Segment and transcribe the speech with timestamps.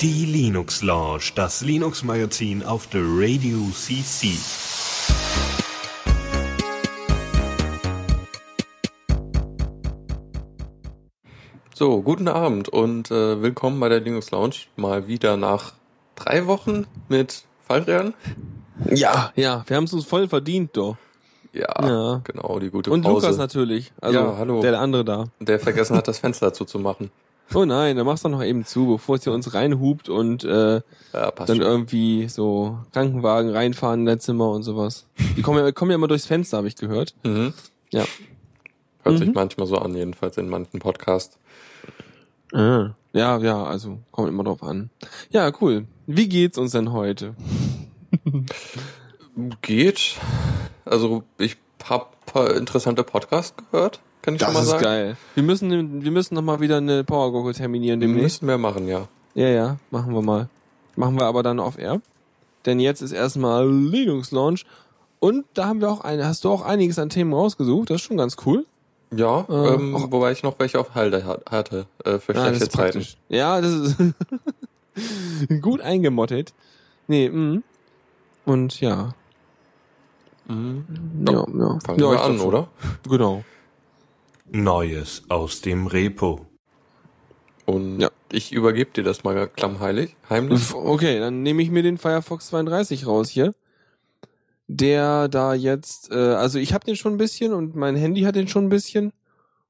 [0.00, 4.36] Die Linux Lounge, das Linux Magazin auf der Radio CC.
[11.74, 14.56] So, guten Abend und äh, willkommen bei der Linux Lounge.
[14.76, 15.72] Mal wieder nach
[16.14, 18.14] drei Wochen mit Fallrehren.
[18.90, 20.96] Ja, ja, wir haben es uns voll verdient, doch.
[21.52, 22.20] Ja, Ja.
[22.24, 23.26] genau, die gute Und Pause.
[23.26, 23.92] Lukas natürlich.
[24.00, 24.60] Also Ja, hallo.
[24.62, 25.24] der andere da.
[25.40, 27.10] Der vergessen hat, das Fenster dazu zu machen.
[27.52, 30.74] Oh nein, dann machst du noch eben zu, bevor es hier uns reinhupt und äh,
[31.12, 31.66] Ja, passt dann schon.
[31.66, 35.08] irgendwie so Krankenwagen reinfahren in dein Zimmer und sowas.
[35.36, 37.12] Die kommen ja, kommen ja immer durchs Fenster, habe ich gehört.
[37.24, 37.52] Mhm.
[37.90, 38.04] Ja.
[39.02, 39.34] Hört sich Mhm.
[39.34, 41.40] manchmal so an, jedenfalls in manchen Podcasts.
[42.52, 42.90] Ah.
[43.12, 44.90] Ja, ja, also kommt immer drauf an.
[45.30, 45.86] Ja, cool.
[46.06, 47.34] Wie geht's uns denn heute?
[49.62, 50.16] Geht.
[50.90, 51.56] Also, ich
[51.88, 54.82] hab paar interessante Podcasts gehört, kann ich schon Das mal ist sagen.
[54.82, 55.16] geil.
[55.34, 58.42] Wir müssen, wir müssen noch mal wieder eine Power Gurke terminieren demnächst.
[58.42, 59.08] müssen wir machen, ja.
[59.34, 60.48] Ja, ja, machen wir mal.
[60.96, 62.00] Machen wir aber dann auf Air.
[62.66, 64.66] Denn jetzt ist erstmal Linux Launch.
[65.20, 67.88] Und da haben wir auch eine, hast du auch einiges an Themen rausgesucht.
[67.90, 68.66] Das ist schon ganz cool.
[69.14, 72.34] Ja, Äh, ähm, auch- wobei ich noch welche auf Halde hat- hatte, äh, für Ah,
[72.34, 72.92] das schlechte ist Zeiten.
[72.98, 73.16] praktisch.
[73.28, 73.96] Ja, das ist
[75.62, 76.52] gut eingemottet.
[77.08, 77.60] Nee, mh.
[78.44, 79.14] Und ja.
[80.50, 80.84] Mhm.
[81.26, 81.78] Ja, ja.
[81.84, 82.46] Fangen ja, wir an, schon.
[82.46, 82.68] oder?
[83.08, 83.44] Genau.
[84.50, 86.46] Neues aus dem Repo.
[87.66, 88.10] Und Ja.
[88.32, 90.74] ich übergebe dir das mal klammheilig, heimlich.
[90.74, 93.54] Okay, dann nehme ich mir den Firefox 32 raus hier.
[94.66, 98.36] Der da jetzt, äh, also ich habe den schon ein bisschen und mein Handy hat
[98.36, 99.12] den schon ein bisschen.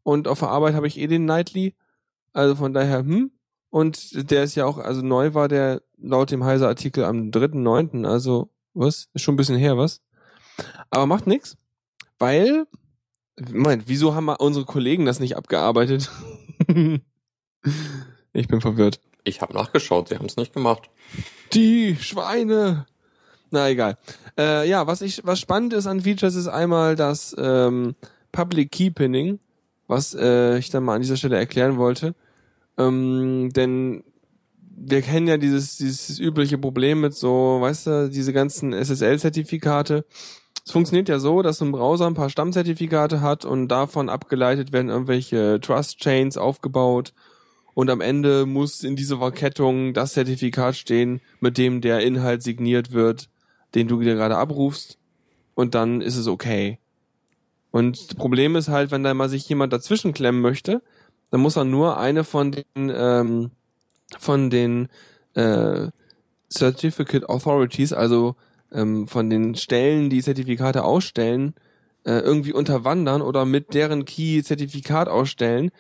[0.03, 1.75] Und auf der Arbeit habe ich eh den Nightly.
[2.33, 3.31] Also von daher, hm.
[3.71, 8.49] Und der ist ja auch, also neu war der laut dem Heiser-Artikel am 3.9., also
[8.75, 9.09] was?
[9.15, 10.01] Ist schon ein bisschen her, was?
[10.91, 11.57] Aber macht nix,
[12.19, 12.67] weil,
[13.51, 16.11] Moment, wieso haben unsere Kollegen das nicht abgearbeitet?
[18.33, 19.01] ich bin verwirrt.
[19.25, 20.91] Ich habe nachgeschaut, sie haben es nicht gemacht.
[21.53, 22.87] Die Schweine.
[23.51, 23.99] Na egal.
[24.39, 27.97] Äh, ja, was ich, was spannend ist an Features ist einmal das ähm,
[28.33, 29.41] Public Key Pinning,
[29.89, 32.15] was äh, ich dann mal an dieser Stelle erklären wollte.
[32.79, 34.05] Ähm, denn
[34.83, 40.05] wir kennen ja dieses, dieses übliche Problem mit so, weißt du, diese ganzen SSL-Zertifikate.
[40.65, 44.91] Es funktioniert ja so, dass ein Browser ein paar Stammzertifikate hat und davon abgeleitet werden
[44.91, 47.13] irgendwelche Trust Chains aufgebaut
[47.75, 52.93] und am Ende muss in dieser Verkettung das Zertifikat stehen, mit dem der Inhalt signiert
[52.93, 53.29] wird,
[53.75, 54.99] den du dir gerade abrufst
[55.55, 56.79] und dann ist es okay.
[57.71, 60.83] Und das Problem ist halt, wenn da mal sich jemand dazwischen klemmen möchte,
[61.31, 63.51] dann muss er nur eine von den ähm,
[64.19, 64.89] von den
[65.35, 65.89] äh,
[66.53, 68.35] Certificate Authorities, also
[68.73, 71.55] ähm, von den Stellen, die Zertifikate ausstellen,
[72.05, 75.71] äh, irgendwie unterwandern oder mit deren Key Zertifikat ausstellen,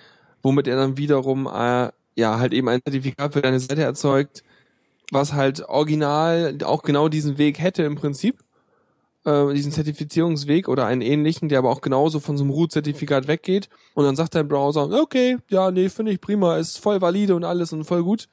[0.42, 4.42] womit er dann wiederum äh, ja halt eben ein Zertifikat für deine Seite erzeugt,
[5.10, 8.38] was halt original auch genau diesen Weg hätte im Prinzip,
[9.24, 13.68] äh, diesen Zertifizierungsweg oder einen ähnlichen, der aber auch genauso von so einem Root-Zertifikat weggeht.
[13.94, 17.44] Und dann sagt dein Browser, okay, ja, nee, finde ich prima, ist voll valide und
[17.44, 18.28] alles und voll gut.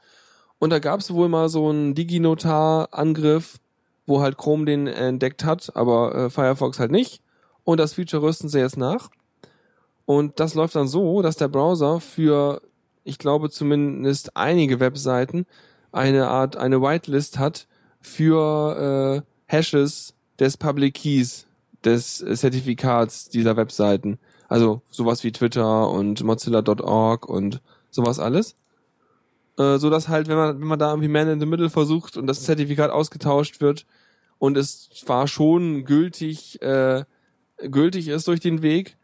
[0.59, 3.59] Und da gab es wohl mal so einen Diginotar-Angriff,
[4.07, 7.21] wo halt Chrome den entdeckt hat, aber äh, Firefox halt nicht.
[7.63, 9.09] Und das Feature rüsten sie jetzt nach.
[10.05, 12.61] Und das läuft dann so, dass der Browser für,
[13.03, 15.45] ich glaube zumindest einige Webseiten,
[15.91, 17.67] eine Art, eine Whitelist hat
[17.99, 21.45] für äh, Hashes des Public Keys
[21.83, 24.17] des Zertifikats dieser Webseiten.
[24.47, 28.55] Also sowas wie Twitter und Mozilla.org und sowas alles.
[29.57, 32.17] Äh, so dass halt, wenn man, wenn man da irgendwie Man in the Middle versucht
[32.17, 33.85] und das Zertifikat ausgetauscht wird
[34.37, 37.03] und es zwar schon gültig, äh,
[37.69, 38.97] gültig ist durch den Weg,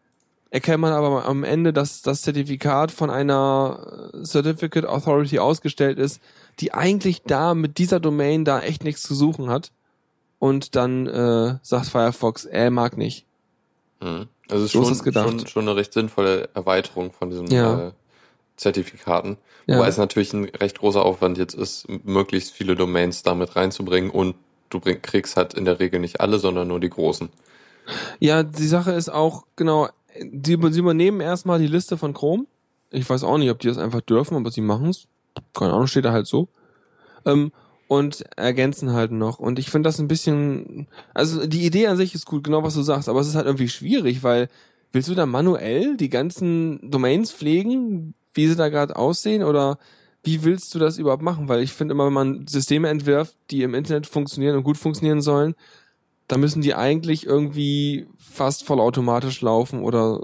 [0.52, 6.22] erkennt man aber am Ende, dass das Zertifikat von einer äh, Certificate Authority ausgestellt ist,
[6.60, 9.72] die eigentlich da mit dieser Domain da echt nichts zu suchen hat.
[10.38, 13.26] Und dann äh, sagt Firefox, er mag nicht.
[14.02, 14.28] Mhm.
[14.50, 15.30] Also es ist So ist schon, gedacht.
[15.30, 17.88] schon, schon eine recht sinnvolle Erweiterung von diesen Ja.
[17.88, 17.92] äh,
[18.56, 19.38] Zertifikaten.
[19.66, 19.78] Ja.
[19.78, 24.36] Wobei es natürlich ein recht großer Aufwand jetzt ist, möglichst viele Domains damit reinzubringen und
[24.70, 27.30] du bring, kriegst halt in der Regel nicht alle, sondern nur die großen.
[28.20, 29.90] Ja, die Sache ist auch, genau,
[30.22, 32.46] die, sie übernehmen erstmal die Liste von Chrome.
[32.92, 35.08] Ich weiß auch nicht, ob die das einfach dürfen, aber sie machen's.
[35.54, 36.48] Keine Ahnung, steht da halt so.
[37.26, 37.52] Ähm,
[37.88, 39.40] und ergänzen halt noch.
[39.40, 42.76] Und ich finde das ein bisschen, also die Idee an sich ist gut, genau was
[42.76, 44.50] du sagst, aber es ist halt irgendwie schwierig, weil
[44.92, 49.78] willst du da manuell die ganzen Domains pflegen, wie sie da gerade aussehen oder
[50.24, 51.50] wie willst du das überhaupt machen?
[51.50, 55.22] Weil ich finde immer, wenn man Systeme entwirft, die im Internet funktionieren und gut funktionieren
[55.22, 55.56] sollen,
[56.28, 60.22] da müssen die eigentlich irgendwie fast vollautomatisch laufen oder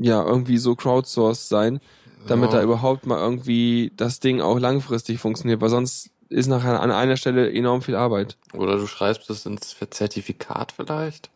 [0.00, 1.80] ja, irgendwie so crowdsourced sein.
[2.26, 2.58] damit Ja.
[2.58, 7.16] da überhaupt mal irgendwie das Ding auch langfristig funktioniert, weil sonst ist nachher an einer
[7.16, 8.36] Stelle enorm viel Arbeit.
[8.52, 11.30] Oder du schreibst es ins Zertifikat vielleicht.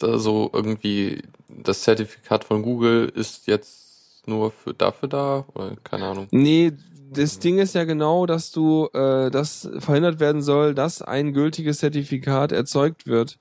[0.00, 3.91] So irgendwie, das Zertifikat von Google ist jetzt
[4.26, 6.28] nur für dafür da, oder keine Ahnung.
[6.30, 6.72] Nee,
[7.12, 11.78] das Ding ist ja genau, dass du, äh, dass verhindert werden soll, dass ein gültiges
[11.78, 13.38] Zertifikat erzeugt wird,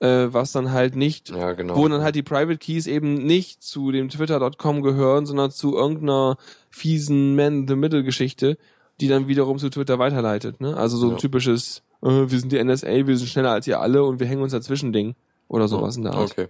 [0.00, 1.76] äh, was dann halt nicht, Ja, genau.
[1.76, 6.36] wo dann halt die Private Keys eben nicht zu dem Twitter.com gehören, sondern zu irgendeiner
[6.70, 8.58] fiesen Man-in-the-Middle-Geschichte,
[9.00, 10.60] die dann wiederum zu Twitter weiterleitet.
[10.60, 10.76] Ne?
[10.76, 11.18] Also so ein Ja.
[11.18, 14.42] typisches, äh, wir sind die NSA, wir sind schneller als ihr alle und wir hängen
[14.42, 15.14] uns dazwischen Ding
[15.48, 16.30] oder sowas in der Art.
[16.32, 16.48] Okay.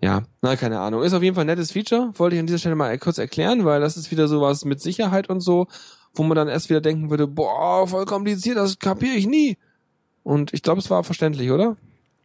[0.00, 1.02] Ja, na, keine Ahnung.
[1.02, 2.12] Ist auf jeden Fall ein nettes Feature.
[2.14, 5.28] Wollte ich an dieser Stelle mal kurz erklären, weil das ist wieder sowas mit Sicherheit
[5.28, 5.66] und so,
[6.14, 9.56] wo man dann erst wieder denken würde, boah, voll kompliziert, das kapiere ich nie.
[10.22, 11.76] Und ich glaube, es war verständlich, oder?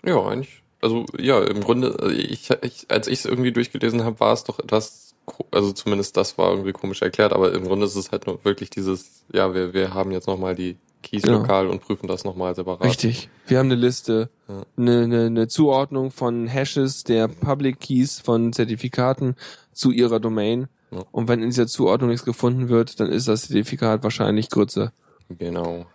[0.05, 0.61] Ja, eigentlich.
[0.81, 4.43] Also ja, im Grunde, äh, ich, ich, als ich es irgendwie durchgelesen habe, war es
[4.43, 5.15] doch etwas,
[5.49, 8.69] also zumindest das war irgendwie komisch erklärt, aber im Grunde ist es halt nur wirklich
[8.69, 11.33] dieses, ja, wir, wir haben jetzt nochmal die Keys Ja.
[11.33, 12.83] lokal und prüfen das nochmal separat.
[12.83, 13.29] Richtig.
[13.47, 14.63] Wir haben eine Liste, Ja.
[14.77, 19.35] eine, eine, eine Zuordnung von Hashes der Public Keys von Zertifikaten
[19.73, 20.67] zu ihrer Domain.
[20.91, 21.03] Ja.
[21.11, 24.91] Und wenn in dieser Zuordnung nichts gefunden wird, dann ist das Zertifikat wahrscheinlich Grütze.
[25.29, 25.85] Genau.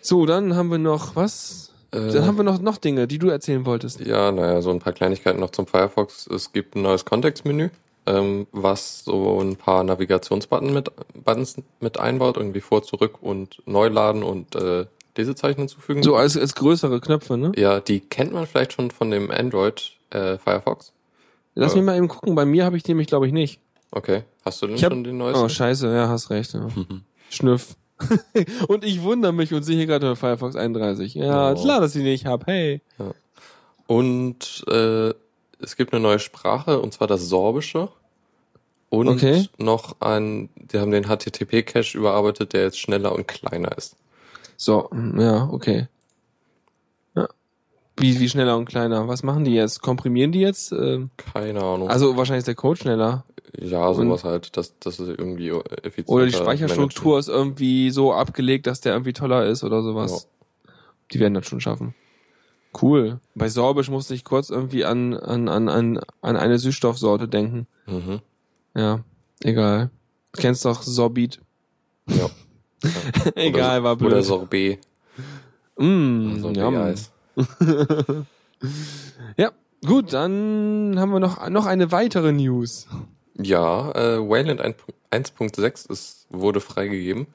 [0.00, 1.72] So, dann haben wir noch was?
[1.92, 4.00] Äh, Dann haben wir noch, noch Dinge, die du erzählen wolltest.
[4.00, 6.26] Ja, naja, so ein paar Kleinigkeiten noch zum Firefox.
[6.26, 7.68] Es gibt ein neues Kontextmenü,
[8.06, 10.90] ähm, was so ein paar Navigationsbuttons mit,
[11.24, 14.86] Buttons mit einbaut, irgendwie vor, zurück und neu laden und äh,
[15.16, 16.02] Lesezeichen hinzufügen.
[16.02, 17.52] So als, als größere Knöpfe, ne?
[17.56, 20.92] ja, die kennt man vielleicht schon von dem Android äh, Firefox.
[21.54, 21.78] Lass Ja.
[21.78, 22.34] mich mal eben gucken.
[22.34, 23.60] Bei mir habe ich die nämlich, glaube ich, nicht.
[23.90, 24.24] Okay.
[24.44, 25.42] Hast du denn hab- schon den neuesten?
[25.44, 25.86] Oh, scheiße.
[25.94, 26.52] Ja, hast recht.
[26.52, 26.68] Ja.
[27.30, 27.76] Schnüff.
[28.68, 31.14] und ich wundere mich und sehe hier gerade Firefox 31.
[31.14, 31.54] Ja, Oh.
[31.62, 32.46] klar, dass ich die nicht hab.
[32.46, 32.82] Hey.
[33.86, 35.14] Und äh,
[35.60, 37.88] es gibt eine neue Sprache, und zwar das Sorbische.
[38.88, 39.48] Und Okay.
[39.58, 43.96] noch ein, die haben den HTTP-Cache überarbeitet, der jetzt schneller und kleiner ist.
[44.56, 45.88] So, mm, ja, okay.
[47.14, 47.28] Ja.
[47.96, 49.08] Wie, wie schneller und kleiner?
[49.08, 49.82] Was machen die jetzt?
[49.82, 50.70] Komprimieren die jetzt?
[50.72, 51.88] Ähm, Keine Ahnung.
[51.88, 53.24] also wahrscheinlich ist der Code schneller.
[53.58, 55.50] ja, sowas halt, dass das ist irgendwie
[55.82, 56.08] effizient.
[56.08, 60.28] Oder die Speicherstruktur ist irgendwie so abgelegt, dass der irgendwie toller ist oder sowas.
[61.12, 61.94] Die werden das schon schaffen.
[62.80, 63.20] Cool.
[63.34, 67.66] Bei Sorbisch musste ich kurz irgendwie an, an, an, an, an eine Süßstoffsorte denken.
[67.86, 68.20] Mhm.
[68.74, 69.00] Ja,
[69.42, 69.90] egal.
[70.32, 71.40] Du kennst doch Sorbit.
[72.08, 72.28] Ja.
[73.34, 74.12] egal, war blöd.
[74.12, 74.80] Oder Sorbet.
[75.78, 76.76] Mm, Sorbet yum.
[76.76, 77.10] Eis.
[79.36, 79.52] Ja,
[79.84, 82.86] gut, dann haben wir noch, noch eine weitere News.
[83.34, 84.76] Ja, äh, Wayland 1
[85.10, 87.26] 1.6 ist, wurde freigegeben.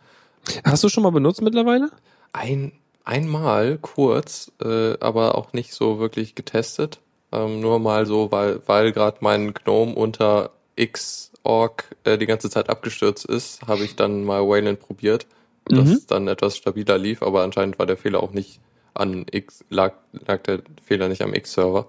[0.63, 1.91] Hast du schon mal benutzt mittlerweile?
[2.33, 2.71] Ein,
[3.05, 6.99] einmal kurz, äh, aber auch nicht so wirklich getestet.
[7.31, 12.69] Ähm, nur mal so, weil, weil gerade mein Gnome unter Xorg äh, die ganze Zeit
[12.69, 15.27] abgestürzt ist, habe ich dann mal Wayland probiert,
[15.65, 15.93] dass Mhm.
[15.93, 18.59] es dann etwas stabiler lief, aber anscheinend war der Fehler auch nicht
[18.93, 19.93] an X, lag,
[20.27, 21.87] lag der Fehler nicht am X-Server.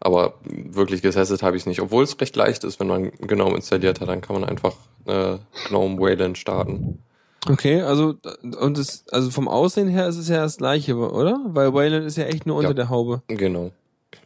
[0.00, 1.80] Aber wirklich getestet habe ich es nicht.
[1.80, 4.74] Obwohl es recht leicht ist, wenn man Gnome installiert hat, dann kann man einfach
[5.06, 5.38] äh,
[5.68, 7.02] Gnome Wayland starten.
[7.48, 8.14] Okay, also
[8.60, 11.40] und das, also vom Aussehen her ist es ja das gleiche, oder?
[11.48, 12.74] Weil Wayland ist ja echt nur unter Ja.
[12.74, 13.22] der Haube.
[13.26, 13.72] Genau.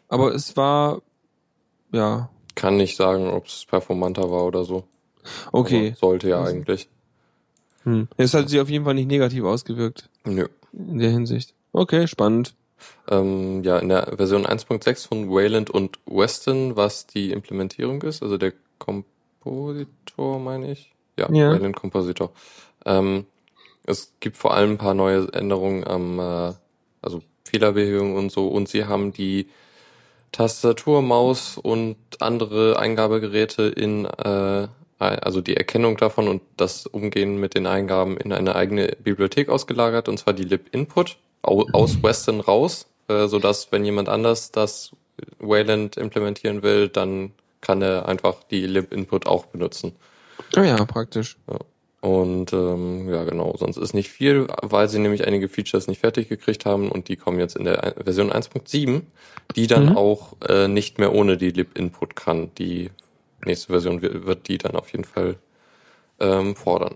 [0.08, 1.00] Aber es war
[1.92, 4.84] ja Kann nicht sagen, ob es performanter war oder so.
[5.52, 5.88] okay.
[5.88, 6.88] Aber sollte ja Also- eigentlich.
[7.84, 8.08] Hm.
[8.17, 10.48] Es hat sich auf jeden Fall nicht negativ ausgewirkt Nö.
[10.72, 11.55] in der Hinsicht.
[11.72, 12.55] Okay, spannend.
[13.08, 18.36] Ähm, ja, in der Version 1.6 von Wayland und Weston, was die Implementierung ist, also
[18.36, 20.93] der Kompositor, meine ich.
[21.19, 21.50] Ja, Ja.
[21.52, 22.31] Wayland Kompositor.
[22.86, 23.26] Ähm,
[23.84, 26.52] es gibt vor allem ein paar neue Änderungen am, äh,
[27.02, 29.48] also Fehlerbehebung und so, und sie haben die
[30.32, 37.55] Tastatur, Maus und andere Eingabegeräte in, äh, also die Erkennung davon und das Umgehen mit
[37.55, 42.86] den Eingaben in eine eigene Bibliothek ausgelagert, und zwar die libinput au- aus Western raus,
[43.08, 44.90] äh, sodass wenn jemand anders das
[45.38, 49.93] Wayland implementieren will, dann kann er einfach die libinput auch benutzen.
[50.55, 51.36] Ah ja, praktisch.
[52.06, 56.29] Und ähm, ja, genau, sonst ist nicht viel, weil sie nämlich einige Features nicht fertig
[56.29, 59.03] gekriegt haben und die kommen jetzt in der Version 1.7,
[59.56, 59.96] die dann Mhm.
[59.96, 62.51] auch äh, nicht mehr ohne die lib-input kann.
[62.58, 62.93] Die
[63.44, 65.34] nächste Version wird, wird die dann auf jeden Fall
[66.20, 66.94] ähm, fordern.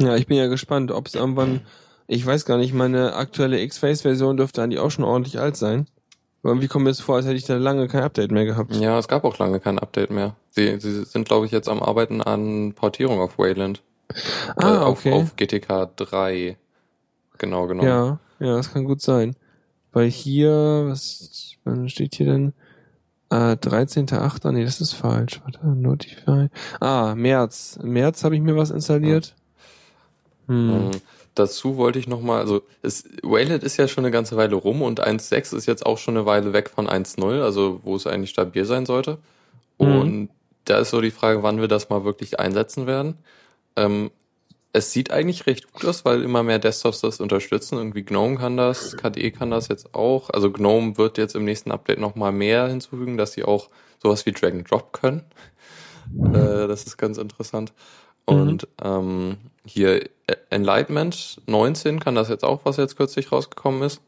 [0.00, 1.62] Ja, ich bin ja gespannt, ob es irgendwann,
[2.06, 5.88] ich weiß gar nicht, meine aktuelle X-Face-Version dürfte eigentlich auch schon ordentlich alt sein.
[6.44, 8.76] Aber irgendwie kommt mir jetzt vor, als hätte ich da lange kein Update mehr gehabt.
[8.76, 10.36] Ja, es gab auch lange kein Update mehr.
[10.50, 13.82] Sie, sie sind, glaube ich, jetzt am Arbeiten an Portierung auf Wayland.
[14.56, 15.12] Ah, äh, auf, okay.
[15.12, 16.56] auf GTK 3.
[17.38, 17.84] Genau, genau.
[17.84, 19.34] Ja, ja, das kann gut sein.
[19.92, 22.52] Weil hier, was wann steht hier denn?
[23.30, 24.52] Äh, 13.8.
[24.52, 25.40] Nee, das ist falsch.
[25.44, 26.48] Warte, Notify.
[26.80, 27.78] Ah, März.
[27.82, 29.34] Im März habe ich mir was installiert.
[30.46, 30.70] Hm.
[30.70, 30.90] Ähm,
[31.34, 35.04] dazu wollte ich nochmal, also es, Wayland ist ja schon eine ganze Weile rum und
[35.04, 38.64] 1.6 ist jetzt auch schon eine Weile weg von 1.0, also wo es eigentlich stabil
[38.64, 39.18] sein sollte.
[39.78, 39.98] Mhm.
[40.00, 40.28] Und
[40.64, 43.18] da ist so die Frage, wann wir das mal wirklich einsetzen werden.
[43.76, 44.10] Ähm,
[44.72, 47.78] es sieht eigentlich recht gut aus, weil immer mehr Desktops das unterstützen.
[47.78, 50.30] Irgendwie GNOME kann das, KDE kann das jetzt auch.
[50.30, 53.70] Also GNOME wird jetzt im nächsten Update nochmal mehr hinzufügen, dass sie auch
[54.02, 55.22] sowas wie Drag and Drop können.
[56.26, 57.72] Äh, das ist ganz interessant.
[58.26, 60.08] Und ähm, hier
[60.50, 64.00] Enlightenment 19 kann das jetzt auch, was jetzt kürzlich rausgekommen ist.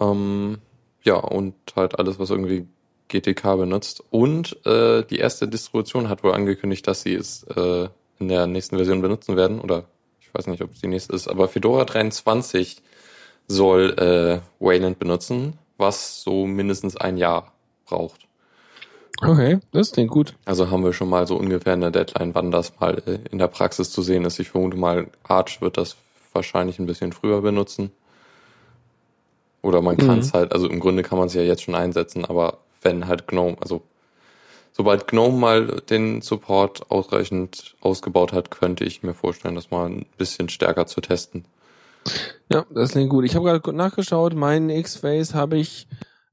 [0.00, 0.58] Ähm,
[1.02, 2.66] ja, und halt alles, was irgendwie
[3.08, 4.04] GTK benutzt.
[4.10, 7.88] Und äh, die erste Distribution hat wohl angekündigt, dass sie es äh,
[8.20, 9.60] in der nächsten Version benutzen werden.
[9.60, 9.84] Oder
[10.20, 12.82] ich weiß nicht, ob es die nächste ist, aber Fedora 23
[13.48, 17.52] soll äh, Wayland benutzen, was so mindestens ein Jahr
[17.86, 18.28] braucht.
[19.22, 20.34] Okay, das klingt gut.
[20.46, 23.48] Also haben wir schon mal so ungefähr eine Deadline, wann das mal äh, in der
[23.48, 24.38] Praxis zu sehen ist.
[24.38, 25.96] Ich vermute mal, Arch wird das
[26.32, 27.92] wahrscheinlich ein bisschen früher benutzen.
[29.62, 30.32] Oder man kann es Mhm.
[30.32, 33.56] halt, also im Grunde kann man es ja jetzt schon einsetzen, aber wenn halt GNOME,
[33.60, 33.82] also
[34.72, 40.06] sobald GNOME mal den Support ausreichend ausgebaut hat, könnte ich mir vorstellen, das mal ein
[40.18, 41.44] bisschen stärker zu testen.
[42.50, 43.24] Ja, das klingt gut.
[43.24, 45.86] Ich habe gerade nachgeschaut, meinen X-Face habe ich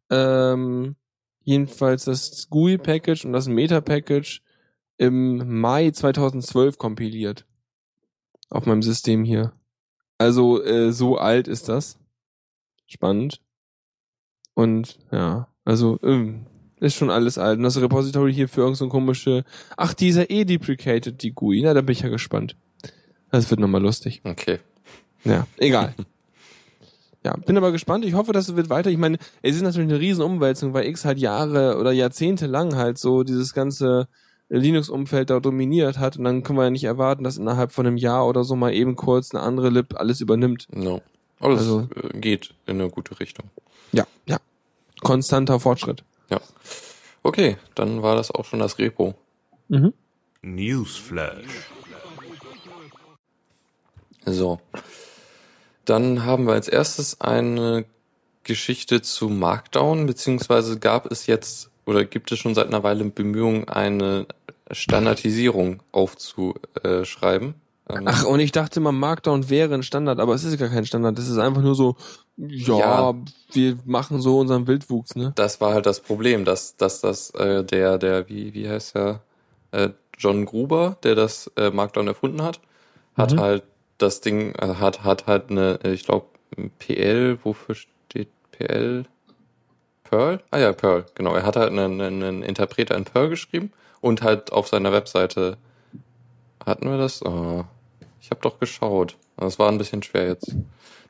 [0.10, 0.96] ähm,
[1.44, 4.42] jedenfalls das GUI-Package und das Meta-Package
[4.98, 7.46] im Mai 2012 kompiliert.
[8.50, 9.54] Auf meinem System hier.
[10.18, 12.00] Also äh, so alt ist das.
[12.88, 13.42] Spannend.
[14.54, 16.48] Und ja, also ähm,
[16.80, 17.58] ist schon alles alt.
[17.58, 19.44] Und das Repository hier für irgend so komische...
[19.78, 21.62] Ach, dieser eh deprecated, die GUI.
[21.64, 22.56] Na, da bin ich ja gespannt.
[23.32, 24.22] Das wird nochmal lustig.
[24.24, 24.60] Okay.
[25.24, 25.94] Ja, egal.
[27.24, 28.06] ja, bin aber gespannt.
[28.06, 28.90] Ich hoffe, das wird weiter.
[28.90, 32.76] Ich meine, es ist natürlich eine riesen Umwälzung, weil X halt Jahre oder Jahrzehnte lang
[32.76, 34.08] halt so dieses ganze
[34.50, 37.98] Linux-Umfeld da dominiert hat und dann können wir ja nicht erwarten, dass innerhalb von einem
[37.98, 40.68] Jahr oder so mal eben kurz eine andere Lib alles übernimmt.
[40.74, 41.02] No.
[41.40, 43.50] Aber es Also- äh, geht in eine gute Richtung.
[43.92, 44.38] Ja, ja.
[45.02, 46.04] Konstanter Fortschritt.
[46.30, 46.40] Ja.
[47.24, 49.16] Okay, dann war das auch schon das Repo.
[49.68, 49.94] Mhm.
[50.42, 51.70] Newsflash.
[54.26, 54.60] So.
[55.86, 57.86] Dann haben wir als erstes eine
[58.44, 63.68] Geschichte zu Markdown, beziehungsweise gab es jetzt oder gibt es schon seit einer Weile Bemühungen,
[63.70, 64.28] eine
[64.72, 67.56] Standardisierung aufzuschreiben.
[67.90, 70.86] Ähm, Ach, und ich dachte mal, Markdown wäre ein Standard, aber es ist gar kein
[70.86, 71.18] Standard.
[71.18, 71.96] Es ist einfach nur so,
[72.38, 73.16] ja, Ja.
[73.54, 75.34] wir machen so unseren Wildwuchs, ne?
[75.36, 79.22] das war halt das Problem, dass, dass das äh, der, der, wie, wie heißt der,
[79.72, 82.60] äh, John Gruber, der das äh, Markdown erfunden hat,
[83.16, 83.40] hat Mhm.
[83.40, 83.64] halt
[83.98, 86.28] das Ding, äh, hat, hat halt eine, äh, ich glaube,
[86.80, 89.06] PL, wofür steht PL?
[90.04, 90.42] Perl?
[90.52, 91.36] Ah ja, Perl, genau.
[91.36, 95.58] Er hat halt einen, einen, einen Interpreter in Perl geschrieben und halt auf seiner Webseite
[96.66, 97.24] hatten wir das?
[97.26, 97.66] Oh,
[98.22, 99.16] ich habe doch geschaut.
[99.38, 100.56] Das war ein bisschen schwer jetzt.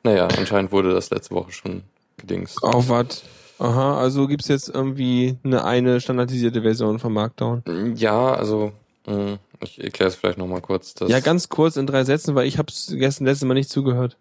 [0.02, 1.82] Naja, anscheinend wurde das letzte Woche schon
[2.16, 2.62] gedings.
[2.62, 3.22] Auf was?
[3.58, 7.64] Aha, also gibt's jetzt irgendwie eine, eine standardisierte Version von Markdown.
[7.96, 8.72] Ja, also
[9.06, 10.94] mh, ich erkläre es vielleicht nochmal kurz.
[10.94, 14.16] Dass, Ja, ganz kurz in drei Sätzen, weil ich hab's gestern letztes Mal nicht zugehört.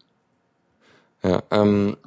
[1.23, 1.97] Ja, ähm,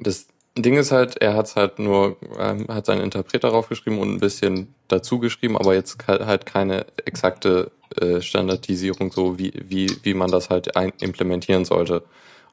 [0.00, 0.26] das
[0.56, 4.74] Ding ist halt, er hat halt nur, ähm, hat seinen Interpreter draufgeschrieben und ein bisschen
[4.88, 10.50] dazu geschrieben, aber jetzt halt keine exakte äh, Standardisierung, so wie, wie, wie man das
[10.50, 12.02] halt implementieren sollte.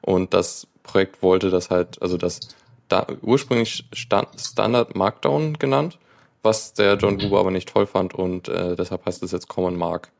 [0.08, 2.40] Und das Projekt wollte das halt, also das
[2.88, 5.98] da, ursprünglich Stand, Standard Markdown genannt,
[6.42, 9.76] was der John Gruber aber nicht toll fand und äh, deshalb heißt es jetzt Common
[9.76, 10.10] Mark.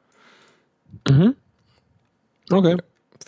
[1.09, 1.35] Mhm.
[2.51, 2.77] Okay.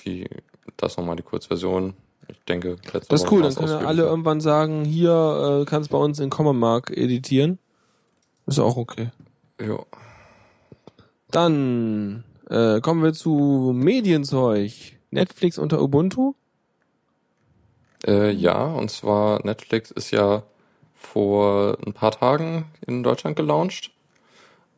[0.02, 0.29] Wie
[0.76, 1.95] das nochmal die Kurzversion.
[2.29, 6.21] Ich denke, Das ist cool, dann können alle irgendwann sagen, hier äh, kannst bei uns
[6.21, 7.59] in Common Mark editieren.
[8.45, 9.12] Ist auch okay.
[9.59, 9.79] Ja.
[11.31, 14.73] Dann äh, kommen wir zu Medienzeug.
[15.11, 16.35] Netflix unter Ubuntu.
[18.07, 20.42] Äh, ja, und zwar Netflix ist ja
[20.95, 23.90] vor ein paar Tagen in Deutschland gelauncht.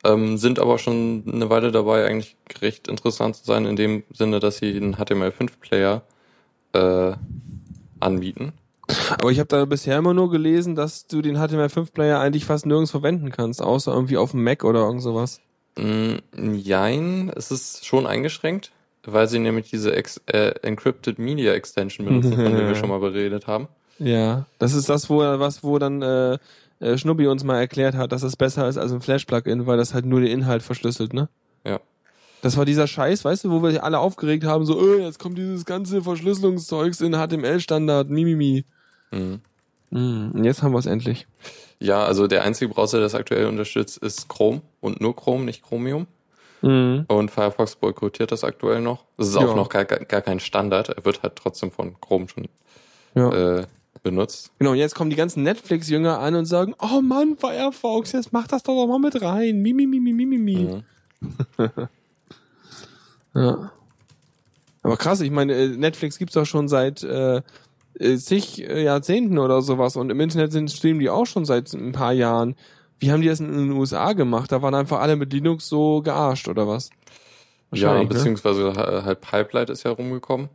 [0.04, 4.40] Ähm, sind aber schon eine Weile dabei, eigentlich recht interessant zu sein, in dem Sinne,
[4.40, 6.02] dass sie einen HTML5-Player
[6.72, 7.12] äh,
[8.00, 8.52] anbieten.
[9.10, 12.90] Aber ich habe da bisher immer nur gelesen, dass du den HTML5-Player eigentlich fast nirgends
[12.90, 15.40] verwenden kannst, außer irgendwie auf dem Mac oder irgend sowas.
[15.76, 16.16] Mm,
[16.54, 18.72] jein, es ist schon eingeschränkt,
[19.06, 23.00] weil sie nämlich diese Ex äh, Encrypted Media Extension benutzen, von der wir schon mal
[23.00, 23.68] beredet haben.
[23.98, 26.38] Ja, das ist das, wo was, wo dann äh,
[26.82, 29.94] äh, Schnubbi uns mal erklärt hat, dass es besser ist als ein Flash-Plugin, weil das
[29.94, 31.28] halt nur den Inhalt verschlüsselt, ne?
[31.64, 31.80] Ja.
[32.42, 35.38] Das war dieser Scheiß, weißt du, wo wir alle aufgeregt haben, so, äh, jetzt kommt
[35.38, 38.64] dieses ganze Verschlüsselungszeugs in HTML-Standard, mimimi.
[39.12, 39.40] Mhm.
[39.90, 41.28] Mm, und jetzt haben wir es endlich.
[41.78, 45.62] Ja, also der einzige Browser, der das aktuell unterstützt, ist Chrome und nur Chrome, nicht
[45.62, 46.08] Chromium.
[46.62, 47.04] Mhm.
[47.08, 49.04] Und Firefox boykottiert das aktuell noch.
[49.16, 49.40] Das ist Ja.
[49.46, 50.88] auch noch gar, gar kein Standard.
[50.90, 52.48] Er wird halt trotzdem von Chrome schon
[53.14, 53.58] Ja.
[53.60, 53.66] äh,
[54.02, 54.50] benutzt.
[54.58, 58.46] Genau, und jetzt kommen die ganzen Netflix-Jünger an und sagen, oh Mann, Firefox, jetzt mach
[58.48, 59.60] das doch noch mal mit rein.
[59.62, 60.56] Mi, mi, mi, mi, mi, mi, mi.
[61.58, 61.68] Mhm.
[63.34, 63.70] Ja.
[64.82, 67.40] Aber krass, ich meine, äh, Netflix gibt's doch schon seit äh,
[67.98, 71.72] äh, zig äh, Jahrzehnten oder sowas und im Internet sind streamen die auch schon seit
[71.72, 72.56] ein paar Jahren.
[73.02, 74.52] Wie haben die das in den USA gemacht?
[74.52, 76.90] Da waren einfach alle mit Linux so gearscht oder was?
[77.72, 78.06] Ja, ne?
[78.06, 80.48] beziehungsweise ha- halt Pipelight ist ja rumgekommen.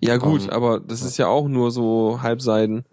[0.00, 2.84] Ja gut, Ähm, aber das ist ja auch nur so Halbseiden.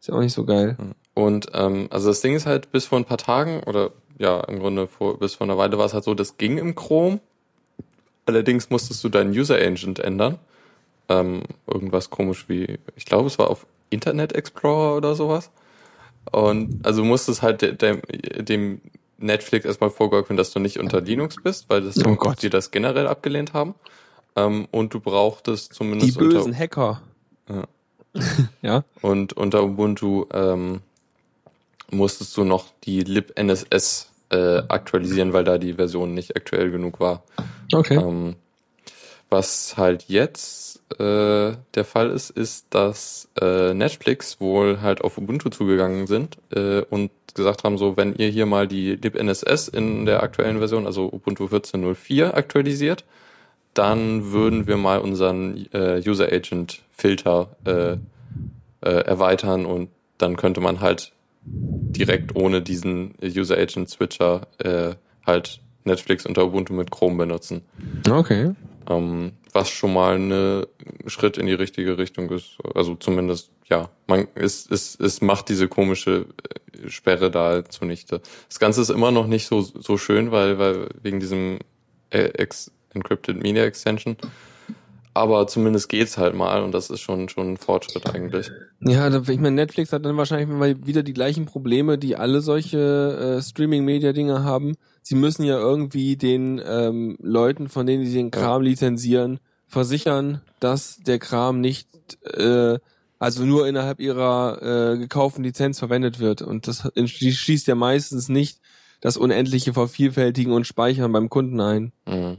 [0.00, 0.76] Ist ja auch nicht so geil.
[1.14, 4.60] Und ähm, also das Ding ist halt, bis vor ein paar Tagen oder ja, im
[4.60, 7.18] Grunde vor, bis vor einer Weile war es halt so, das ging im Chrome.
[8.26, 10.38] Allerdings musstest du deinen User Agent ändern.
[11.08, 15.50] Ähm, irgendwas komisch wie, ich glaube, es war auf Internet Explorer oder sowas.
[16.30, 18.00] Und also musstest halt de, dem,
[18.38, 18.80] dem
[19.18, 22.42] Netflix erstmal vorgaukeln, dass du nicht unter Linux bist, weil das Oh Gott.
[22.42, 23.74] die das generell abgelehnt haben.
[24.36, 27.02] Ähm, und du brauchtest Die zumindest bösen unter, Hacker.
[27.48, 27.64] Ja.
[28.62, 28.84] ja.
[29.00, 30.80] und unter Ubuntu ähm,
[31.90, 37.22] musstest du noch die libNSS äh, aktualisieren, weil da die Version nicht aktuell genug war.
[37.72, 37.96] Okay.
[37.96, 38.36] Ähm,
[39.32, 45.48] was halt jetzt äh, der Fall ist, ist, dass äh, Netflix wohl halt auf Ubuntu
[45.48, 50.22] zugegangen sind äh, und gesagt haben, so wenn ihr hier mal die libNSS in der
[50.22, 53.04] aktuellen Version, also Ubuntu 14.04 aktualisiert,
[53.72, 57.92] dann würden wir mal unseren äh, User Agent Filter äh,
[58.82, 61.12] äh, erweitern und dann könnte man halt
[61.44, 64.94] direkt ohne diesen User Agent Switcher äh,
[65.26, 67.62] halt Netflix unter Ubuntu mit Chrome benutzen.
[68.08, 68.54] Okay.
[68.88, 70.66] Ähm, was schon mal ein
[71.06, 72.56] Schritt in die richtige Richtung ist.
[72.74, 76.26] Also zumindest, ja, man es, es, es macht diese komische
[76.82, 78.22] äh, Sperre da zunichte.
[78.48, 81.58] Das Ganze ist immer noch nicht so, so schön, weil, weil wegen diesem
[82.10, 84.16] äh, Ex Encrypted Media Extension.
[85.14, 88.50] Aber zumindest geht's halt mal und das ist schon, schon ein Fortschritt eigentlich.
[88.80, 93.38] Ja, ich meine, Netflix hat dann wahrscheinlich mal wieder die gleichen Probleme, die alle solche
[93.38, 94.74] äh, Streaming-Media-Dinger haben.
[95.02, 100.96] Sie müssen ja irgendwie den ähm, Leuten, von denen sie den Kram lizenzieren, versichern, dass
[100.98, 101.88] der Kram nicht,
[102.24, 102.78] äh,
[103.18, 106.40] also nur innerhalb ihrer äh, gekauften Lizenz verwendet wird.
[106.40, 108.60] Und das schließt ja meistens nicht
[109.02, 111.92] das unendliche Vervielfältigen und Speichern beim Kunden ein.
[112.06, 112.38] Mhm.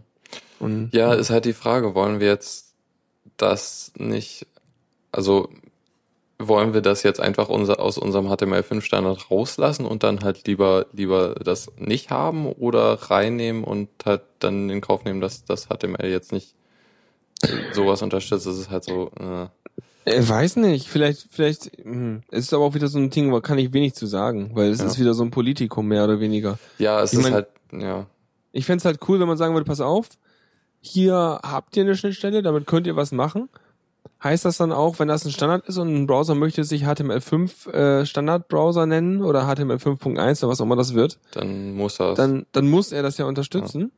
[0.63, 2.73] Und Ja, ist halt die Frage, wollen wir jetzt
[3.37, 4.47] das nicht,
[5.11, 5.49] also
[6.39, 11.35] wollen wir das jetzt einfach unser, aus unserem HTML5-Standard rauslassen und dann halt lieber, lieber
[11.35, 16.31] das nicht haben oder reinnehmen und halt dann in Kauf nehmen, dass das HTML jetzt
[16.31, 16.55] nicht
[17.71, 18.45] sowas unterstützt.
[18.45, 19.47] Das ist halt so, äh,
[20.05, 23.39] Ich weiß nicht, vielleicht, vielleicht, hm, es ist aber auch wieder so ein Ding, wo
[23.41, 24.87] kann ich wenig zu sagen, weil es Ja.
[24.87, 26.57] ist wieder so ein Politikum mehr oder weniger.
[26.77, 28.05] ja, es Ich ist mein- halt, ja,
[28.55, 30.09] Ich fänd's halt cool, wenn man sagen würde, pass auf,
[30.85, 33.47] hier habt ihr eine Schnittstelle, damit könnt ihr was machen.
[34.21, 37.69] Heißt das dann auch, wenn das ein Standard ist und ein Browser möchte sich HTML5
[37.71, 42.45] äh, Standardbrowser nennen oder HTML5.1 oder was auch immer das wird, dann muss er dann,
[42.51, 43.93] dann muss er das ja unterstützen.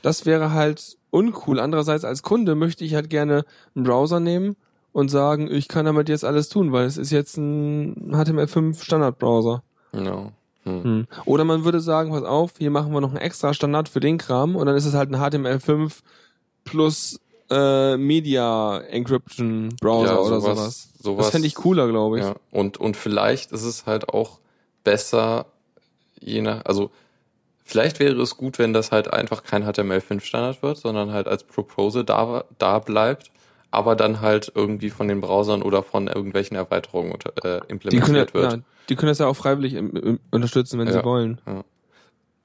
[0.00, 1.60] Das wäre halt uncool.
[1.60, 4.56] Andererseits als Kunde möchte ich halt gerne einen Browser nehmen
[4.92, 9.62] und sagen, ich kann damit jetzt alles tun, weil es ist jetzt ein HTML5 Standardbrowser.
[9.92, 10.32] ja, hm.
[10.66, 11.06] Hm.
[11.26, 14.18] Oder man würde sagen, pass auf, hier machen wir noch einen extra Standard für den
[14.18, 16.00] Kram und dann ist es halt ein HTML5
[16.64, 20.88] plus äh, Media Encryption Browser Ja, oder sowas- sowas.
[21.00, 22.24] sowas- das fände ich cooler, glaube ich.
[22.24, 24.40] Ja, und, und vielleicht ist es halt auch
[24.82, 25.46] besser,
[26.20, 26.90] je nach, also
[27.64, 32.02] vielleicht wäre es gut, wenn das halt einfach kein HTML5-Standard wird, sondern halt als Proposal
[32.04, 33.30] da, da bleibt,
[33.70, 38.34] aber dann halt irgendwie von den Browsern oder von irgendwelchen Erweiterungen äh, können, implementiert ja,
[38.34, 38.52] wird.
[38.54, 40.94] ja, die können das ja auch freiwillig im, im, unterstützen, wenn Ja.
[40.94, 41.40] sie wollen.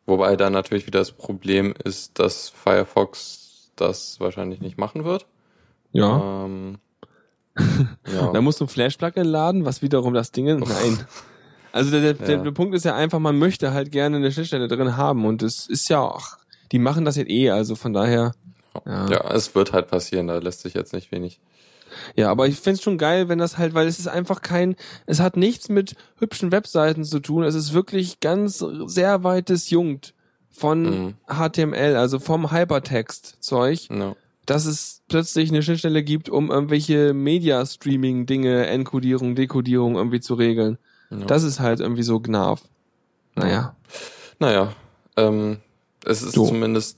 [0.06, 5.26] Wobei dann natürlich wieder das Problem ist, dass Firefox das wahrscheinlich nicht machen wird.
[5.92, 6.46] Ja.
[6.46, 6.80] Ähm,
[7.58, 8.32] ja.
[8.32, 10.46] Da musst du ein Flash-Plugin laden, was wiederum das Ding.
[10.46, 11.06] Nein.
[11.72, 12.44] Also der, der, Ja.
[12.44, 15.68] der Punkt ist ja einfach, man möchte halt gerne eine Schnittstelle drin haben und es
[15.68, 16.38] ist ja auch,
[16.72, 18.34] die machen das jetzt eh, also von daher.
[18.86, 19.08] Ja.
[19.10, 21.40] ja, es wird halt passieren, da lässt sich jetzt nicht wenig.
[22.16, 24.76] Ja, aber ich find's schon geil, wenn das halt, weil es ist einfach kein,
[25.06, 27.44] es hat nichts mit hübschen Webseiten zu tun.
[27.44, 30.14] Es ist wirklich ganz sehr weit disjunkt
[30.50, 31.14] von Mhm.
[31.28, 34.16] HTML, also vom Hypertext-Zeug, Ja.
[34.46, 40.78] dass es plötzlich eine Schnittstelle gibt, um irgendwelche Media-Streaming-Dinge, Enkodierung, Dekodierung irgendwie zu regeln.
[41.10, 41.18] Ja.
[41.26, 42.64] Das ist halt irgendwie so Gnarf.
[43.36, 43.76] Naja.
[44.40, 44.74] Naja,
[45.18, 45.58] ähm,
[46.06, 46.48] es ist So.
[46.48, 46.98] zumindest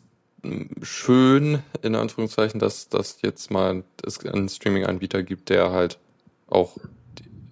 [0.81, 5.99] schön, in Anführungszeichen, dass dass jetzt mal es einen Streaming-Anbieter gibt, der halt
[6.47, 6.77] auch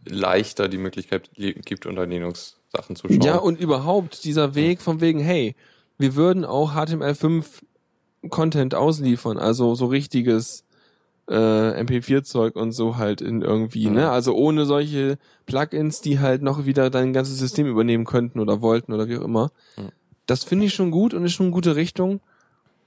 [0.05, 3.21] leichter die Möglichkeit li- gibt, unter Linux Sachen zu schauen.
[3.21, 5.55] Ja, und überhaupt dieser Weg von wegen, hey,
[5.97, 7.45] wir würden auch HTML5
[8.29, 10.63] Content ausliefern, also so richtiges
[11.29, 11.33] äh,
[11.83, 13.95] MP4-Zeug und so halt in irgendwie, Mhm.
[13.95, 14.11] ne?
[14.11, 18.91] Also ohne solche Plugins, die halt noch wieder dein ganzes System übernehmen könnten oder wollten
[18.93, 19.51] oder wie auch immer.
[19.77, 19.89] Mhm.
[20.25, 22.19] Das finde ich schon gut und ist schon eine gute Richtung.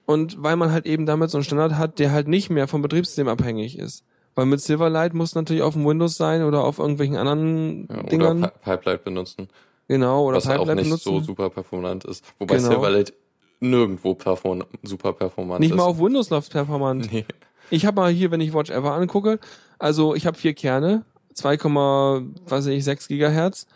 [0.07, 2.83] Und weil man halt eben damit so einen Standard hat, der halt nicht mehr vom
[2.83, 4.05] Betriebssystem abhängig ist.
[4.35, 8.09] Weil mit Silverlight muss natürlich auf dem Windows sein oder auf irgendwelchen anderen Ja, oder
[8.09, 8.43] Dingern.
[8.43, 9.49] Pi- Pipeline benutzen,
[9.89, 11.05] genau, oder was auch Pipeline nicht benutzen.
[11.05, 12.25] so super performant ist.
[12.39, 12.69] Wobei Genau.
[12.71, 13.13] Silverlight
[13.61, 15.77] nirgendwo perform super performant nicht ist.
[15.77, 17.09] mal auf Windows läuft performant.
[17.13, 17.25] Nee.
[17.71, 19.39] Ich habe mal hier, wenn ich Watch Ever angucke,
[19.79, 23.67] also ich habe vier Kerne, 2,6 Gigahertz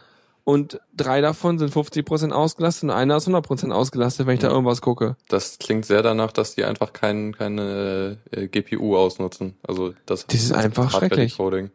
[0.49, 4.55] und drei davon sind 50% ausgelastet und einer ist 100% ausgelastet, wenn ich da Ja.
[4.55, 5.15] irgendwas gucke.
[5.29, 9.57] Das klingt sehr danach, dass die einfach kein, keine äh, GPU ausnutzen.
[9.63, 11.37] Also das, Das ist einfach schrecklich.
[11.37, 11.71] Coding.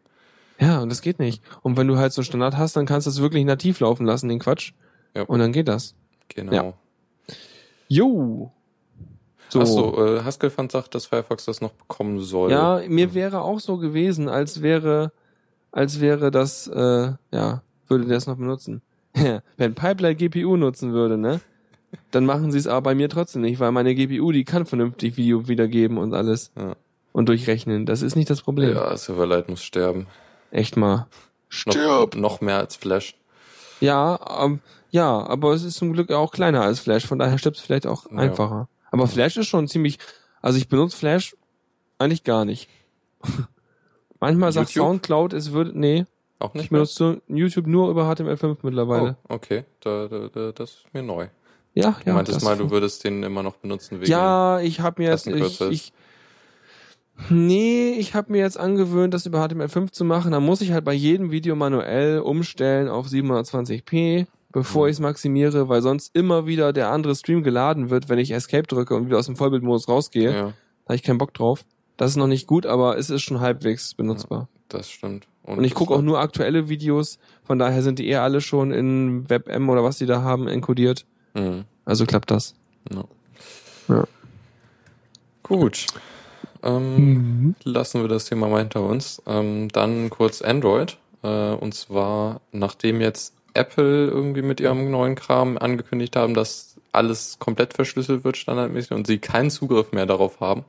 [0.58, 1.40] Ja, und das geht nicht.
[1.62, 4.06] Und wenn du halt so einen Standard hast, dann kannst du es wirklich nativ laufen
[4.06, 4.72] lassen, den Quatsch.
[5.14, 5.22] Ja.
[5.22, 5.94] Und dann geht das.
[6.30, 6.52] Genau.
[6.52, 6.72] Ja.
[7.86, 8.50] Jo.
[9.50, 9.60] So.
[9.60, 12.50] Achso, äh, Haskell-Fund sagt, dass Firefox das noch bekommen soll.
[12.50, 15.12] Ja, mir wäre auch so gewesen, als wäre,
[15.70, 18.82] als wäre das, äh, ja, würde der es noch benutzen.
[19.56, 21.40] Wenn Pipeline GPU nutzen würde, ne?
[22.10, 25.16] Dann machen sie es aber bei mir trotzdem nicht, weil meine GPU, die kann vernünftig
[25.16, 26.50] Video wiedergeben und alles.
[26.56, 26.74] Ja.
[27.12, 27.86] Und durchrechnen.
[27.86, 28.74] Das ist nicht das Problem.
[28.74, 30.08] Ja, Silverlight muss sterben.
[30.50, 31.06] Echt mal.
[31.66, 33.16] Noch, noch mehr als Flash.
[33.80, 34.58] Ja, ähm,
[34.90, 37.86] ja, aber es ist zum Glück auch kleiner als Flash, von daher stirbt es vielleicht
[37.86, 38.18] auch Ja.
[38.18, 38.68] einfacher.
[38.90, 39.98] Aber Flash ist schon ziemlich,
[40.42, 41.36] also ich benutze Flash
[41.98, 42.68] eigentlich gar nicht.
[44.20, 44.86] Manchmal sagt YouTube?
[44.88, 46.06] Soundcloud, es würde, nee,
[46.38, 46.80] Auch ich nicht mehr?
[46.80, 49.16] benutze YouTube nur über HTML5 mittlerweile.
[49.28, 51.28] Oh, okay, da, da, da, das ist mir neu.
[51.74, 52.14] Ja, Du ja.
[52.14, 54.10] meintest das- mal, du würdest den immer noch benutzen wegen...
[54.10, 55.92] Ja, ich habe mir jetzt, ich, ich,
[57.30, 60.32] nee, ich habe mir jetzt angewöhnt, das über HTML5 zu machen.
[60.32, 64.88] Da muss ich halt bei jedem Video manuell umstellen auf 720p, bevor Mhm.
[64.90, 68.66] ich es maximiere, weil sonst immer wieder der andere Stream geladen wird, wenn ich Escape
[68.66, 70.32] drücke und wieder aus dem Vollbildmodus rausgehe.
[70.32, 70.52] ja, Da
[70.86, 71.64] habe ich keinen Bock drauf.
[71.96, 74.48] Das ist noch nicht gut, aber es ist schon halbwegs benutzbar.
[74.68, 75.26] das stimmt.
[75.44, 79.28] Und ich gucke auch nur aktuelle Videos, von daher sind die eher alle schon in
[79.28, 81.04] WebM oder was die da haben enkodiert.
[81.34, 81.64] Mhm.
[81.84, 82.54] Also klappt das.
[82.90, 83.04] Ja.
[83.88, 84.04] Ja.
[85.42, 85.86] Gut.
[86.62, 89.22] Ähm, Lassen wir das Thema mal hinter uns.
[89.26, 90.96] Ähm, dann kurz Android.
[91.22, 97.38] Äh, und zwar, nachdem jetzt Apple irgendwie mit ihrem neuen Kram angekündigt haben, dass alles
[97.38, 100.64] komplett verschlüsselt wird standardmäßig und sie keinen Zugriff mehr darauf haben,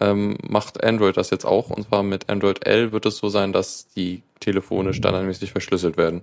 [0.00, 1.70] ähm, macht Android das jetzt auch.
[1.70, 6.22] Und zwar mit Android L wird es so sein, dass die Telefone standardmäßig verschlüsselt werden.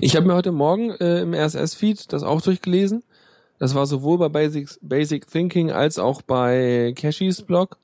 [0.00, 3.02] Ich habe mir heute Morgen äh, im RSS-Feed das auch durchgelesen.
[3.58, 7.78] Das war sowohl bei Basic, Basic Thinking als auch bei Cashys Blog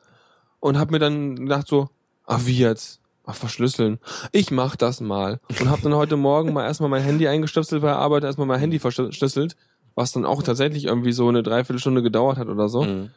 [0.60, 1.88] und habe mir dann gedacht so,
[2.26, 3.00] ach wie jetzt?
[3.24, 3.98] Ach verschlüsseln.
[4.32, 7.88] Ich mach das mal und habe dann heute Morgen mal erstmal mein Handy eingestöpselt bei
[7.88, 9.56] der Arbeit, erstmal mein Handy verschlüsselt,
[9.94, 12.82] was dann auch tatsächlich irgendwie so eine Dreiviertelstunde gedauert hat oder so.
[12.82, 13.10] Mhm.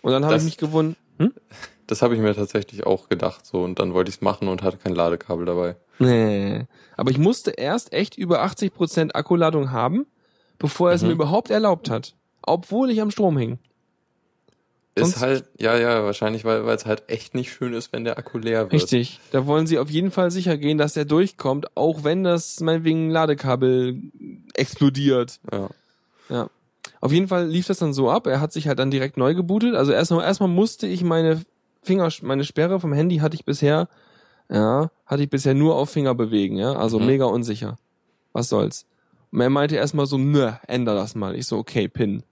[0.00, 1.32] Und dann habe ich mich gewundert, hm?
[1.86, 3.46] Das habe ich mir tatsächlich auch gedacht.
[3.46, 5.76] So, und dann wollte ich es machen und hatte kein Ladekabel dabei.
[5.98, 6.66] Nee.
[6.96, 10.06] Aber ich musste erst echt über 80% Akkuladung haben,
[10.58, 11.08] bevor er es Mhm.
[11.08, 12.14] mir überhaupt erlaubt hat.
[12.42, 13.58] Obwohl ich am Strom hing.
[14.98, 18.04] Sonst- Ist halt, ja, ja, wahrscheinlich, weil weil es halt echt nicht schön ist, wenn
[18.04, 18.72] der Akku leer wird.
[18.72, 19.20] Richtig.
[19.30, 23.08] Da wollen sie auf jeden Fall sicher gehen, dass der durchkommt, auch wenn das meinetwegen
[23.08, 24.02] Ladekabel
[24.54, 25.38] explodiert.
[25.52, 25.68] Ja.
[26.28, 26.50] Ja.
[27.00, 28.26] Auf jeden Fall lief das dann so ab.
[28.26, 29.74] Er hat sich halt dann direkt neu gebootet.
[29.74, 31.42] Also erstmal, erstmal musste ich meine
[31.82, 33.88] Finger, meine Sperre vom Handy hatte ich bisher,
[34.50, 36.72] ja, hatte ich bisher nur auf Finger bewegen, ja.
[36.72, 37.06] Also Mhm.
[37.06, 37.76] mega unsicher.
[38.32, 38.86] Was soll's.
[39.30, 41.34] Und er meinte erstmal so, nö, änder das mal.
[41.34, 42.22] Ich so, okay, Pin.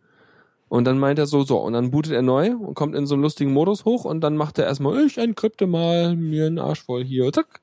[0.69, 3.15] Und dann meint er so, so, und dann bootet er neu und kommt in so
[3.15, 6.83] einen lustigen Modus hoch und dann macht er erstmal, ich encrypte mal mir einen Arsch
[6.83, 7.61] voll hier, zack.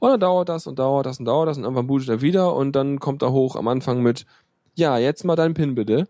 [0.00, 2.54] Und dann dauert das und dauert das und dauert das und irgendwann bootet er wieder
[2.54, 4.24] und dann kommt er hoch am Anfang mit,
[4.74, 6.06] ja, jetzt mal deinen Pin bitte.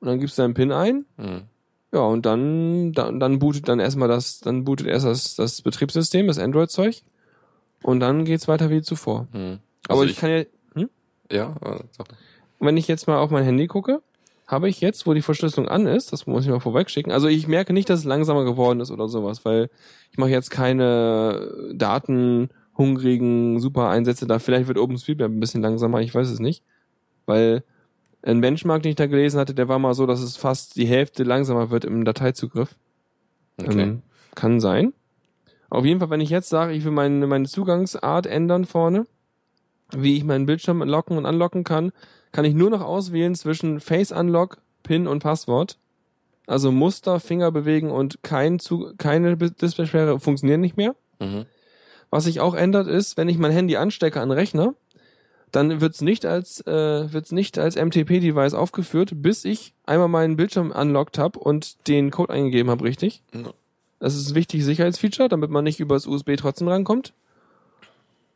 [0.00, 1.04] Und dann gibst du deinen Pin ein.
[1.16, 1.42] Hm.
[1.92, 6.26] Ja, und dann, dann, dann bootet dann erstmal das, dann bootet erst das, das Betriebssystem,
[6.26, 7.02] das Android-Zeug.
[7.82, 9.26] Und dann geht's weiter wie zuvor.
[9.32, 9.58] Hm.
[9.88, 10.90] Aber Also ich, kann ja, hm?
[11.30, 12.06] Ja, äh, sag.
[12.60, 14.02] wenn ich jetzt mal auf mein Handy gucke,
[14.46, 17.12] habe ich jetzt, wo die Verschlüsselung an ist, das muss ich mal vorwegschicken.
[17.12, 19.70] Also ich merke nicht, dass es langsamer geworden ist oder sowas, weil
[20.10, 24.38] ich mache jetzt keine datenhungrigen Super-Einsätze da.
[24.38, 26.64] Vielleicht wird OpenStreetMap ein bisschen langsamer, ich weiß es nicht.
[27.26, 27.62] Weil
[28.22, 30.86] ein Benchmark, den ich da gelesen hatte, der war mal so, dass es fast die
[30.86, 32.76] Hälfte langsamer wird im Dateizugriff.
[33.58, 33.82] Okay.
[33.82, 34.02] Ähm,
[34.34, 34.92] kann sein.
[35.70, 39.06] Auf jeden Fall, wenn ich jetzt sage, ich will meine, meine Zugangsart ändern vorne,
[39.92, 41.92] wie ich meinen Bildschirm locken und unlocken kann,
[42.32, 45.78] kann ich nur noch auswählen zwischen Face Unlock, PIN und Passwort.
[46.46, 50.96] Also Muster, Finger bewegen und kein Zu keine Displaysperre funktionieren nicht mehr.
[51.20, 51.46] Mhm.
[52.10, 54.74] Was sich auch ändert ist, wenn ich mein Handy anstecke an Rechner,
[55.52, 60.70] dann wird's nicht als äh, wird's nicht als MTP-Device aufgeführt, bis ich einmal meinen Bildschirm
[60.70, 63.22] unlocked habe und den Code eingegeben habe, richtig?
[63.34, 63.52] Ja.
[63.98, 67.12] Das ist ein wichtiges Sicherheitsfeature, damit man nicht über das USB trotzdem rankommt.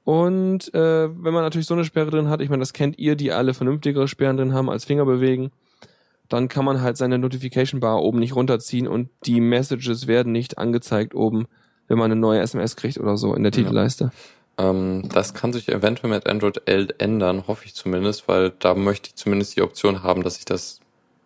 [0.05, 3.17] Und äh, wenn man natürlich so eine Sperre drin hat, ich meine, das kennt ihr,
[3.17, 5.51] die alle vernünftigere Sperren drin haben als Finger bewegen,
[6.29, 10.59] dann kann man halt seine Notification Bar oben nicht runterziehen und die Messages werden nicht
[10.59, 11.47] angezeigt oben,
[11.89, 13.53] wenn man eine neue SMS kriegt oder so in der
[14.05, 14.13] Ja.
[14.59, 19.09] Ähm, das kann sich eventuell mit Android 11 ändern, hoffe ich zumindest, weil da möchte
[19.09, 20.81] ich zumindest die Option haben, dass ich das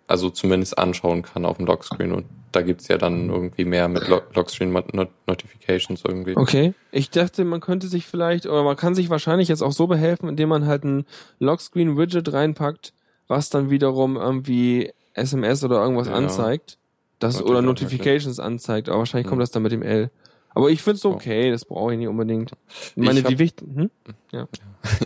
[0.07, 4.09] also zumindest anschauen kann auf dem Lockscreen und da gibt's ja dann irgendwie mehr mit
[4.09, 6.35] Lo Lockscreen Not Not Notifications irgendwie.
[6.35, 6.73] Okay.
[6.91, 10.31] Ich dachte, man könnte sich vielleicht, oder man kann sich wahrscheinlich jetzt auch so behelfen,
[10.31, 11.05] indem man halt ein
[11.41, 12.95] Lockscreen-Widget reinpackt,
[13.27, 16.15] was dann wiederum irgendwie SMS oder irgendwas Ja.
[16.15, 16.79] anzeigt.
[17.19, 19.31] Das, oder Notifications anzeigt, aber wahrscheinlich Hm.
[19.31, 20.11] kommt das dann mit dem L.
[20.59, 22.51] Aber ich find's okay, das brauche ich nicht unbedingt.
[22.97, 23.91] Ich meine, Ich hab- die wichtigen,
[24.33, 24.47] hm?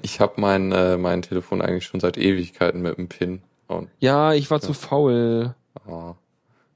[0.03, 3.43] Ich habe mein, äh, mein Telefon eigentlich schon seit Ewigkeiten mit einem Pin.
[3.69, 5.55] Und, Ja, ich war zu faul.
[5.87, 6.15] oh,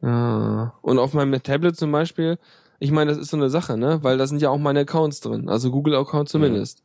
[0.02, 0.74] Ja.
[0.82, 2.38] Und auf meinem Tablet zum Beispiel,
[2.78, 4.00] ich meine, das ist so eine Sache, ne?
[4.02, 6.82] Weil da sind ja auch meine Accounts drin, also Google-Account zumindest.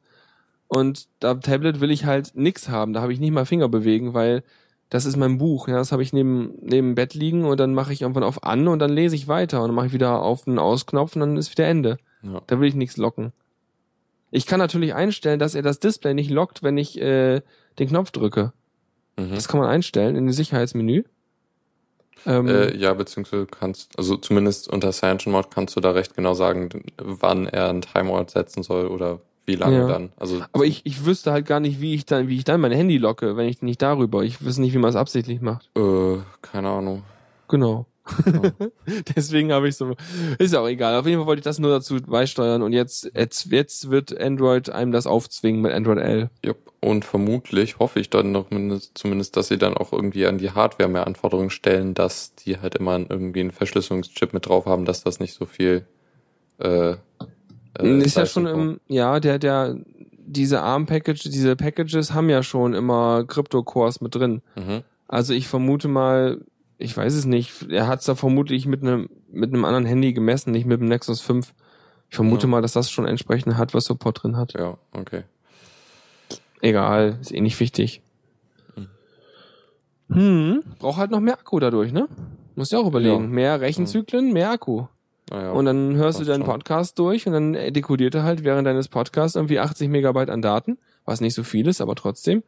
[0.69, 4.13] Und da Tablet will ich halt nix haben, da habe ich nicht mal Finger bewegen,
[4.13, 4.43] weil
[4.91, 7.73] das ist mein Buch, ja, das habe ich neben neben dem Bett liegen und dann
[7.73, 10.21] mache ich irgendwann auf an und dann lese ich weiter und dann mache ich wieder
[10.21, 11.97] auf den Ausknopf und dann ist wieder Ende.
[12.21, 12.41] ja.
[12.45, 13.31] Da will ich nichts locken.
[14.31, 17.41] Ich kann natürlich einstellen, dass er das Display nicht lockt, wenn ich äh,
[17.79, 18.51] den Knopf drücke.
[19.17, 19.31] Mhm.
[19.31, 21.03] Das kann man einstellen in dem Sicherheitsmenü.
[22.25, 26.33] Ähm, Äh, ja, beziehungsweise kannst, also zumindest unter Cyanogen Mode kannst du da recht genau
[26.33, 29.21] sagen, wann er einen Timeout setzen soll oder
[29.51, 29.87] wie lange Ja.
[29.87, 30.11] dann.
[30.17, 32.71] Also Aber ich, ich wüsste halt gar nicht, wie ich dann, wie ich dann mein
[32.71, 34.23] Handy locke, wenn ich nicht darüber.
[34.23, 35.69] Ich wüsste nicht, wie man es absichtlich macht.
[35.77, 37.03] äh, keine Ahnung.
[37.47, 37.85] Genau.
[38.25, 38.41] Ja.
[39.15, 39.93] Deswegen habe ich so.
[40.39, 40.95] Ist auch egal.
[40.99, 44.69] Auf jeden Fall wollte ich das nur dazu beisteuern und jetzt, jetzt, jetzt wird Android
[44.69, 46.29] einem das aufzwingen mit Android L.
[46.43, 46.57] Jupp.
[46.79, 50.49] Und vermutlich hoffe ich dann noch mindest, zumindest, dass sie dann auch irgendwie an die
[50.49, 55.03] Hardware mehr Anforderungen stellen, dass die halt immer irgendwie einen Verschlüsselungschip mit drauf haben, dass
[55.03, 55.85] das nicht so viel
[56.57, 56.95] äh,
[57.79, 59.75] äh, ist ja schon im, ja, der, der,
[60.17, 64.41] diese ARM-Package, diese Packages haben ja schon immer Crypto-Cores mit drin.
[64.55, 64.83] Mhm.
[65.07, 66.41] Also ich vermute mal,
[66.77, 70.13] ich weiß es nicht, er hat es da vermutlich mit einem mit einem anderen Handy
[70.13, 71.53] gemessen, nicht mit dem Nexus 5.
[72.09, 72.49] Ich vermute Ja.
[72.49, 74.53] mal, dass das schon entsprechend Hardware-Support drin hat.
[74.53, 75.23] Ja, okay.
[76.61, 78.01] Egal, ist eh nicht wichtig.
[78.75, 78.87] Hm.
[80.09, 82.07] Hm, braucht halt noch mehr Akku dadurch, ne?
[82.55, 83.23] Musst du auch überlegen.
[83.23, 83.29] Ja.
[83.29, 84.85] Mehr Rechenzyklen, mehr Akku.
[85.31, 85.51] Naja.
[85.51, 86.49] Und dann hörst du deinen schon.
[86.51, 90.77] Podcast durch und dann dekodiert er halt während deines Podcasts irgendwie 80 Megabyte an Daten,
[91.05, 92.43] was nicht so viel ist, aber trotzdem.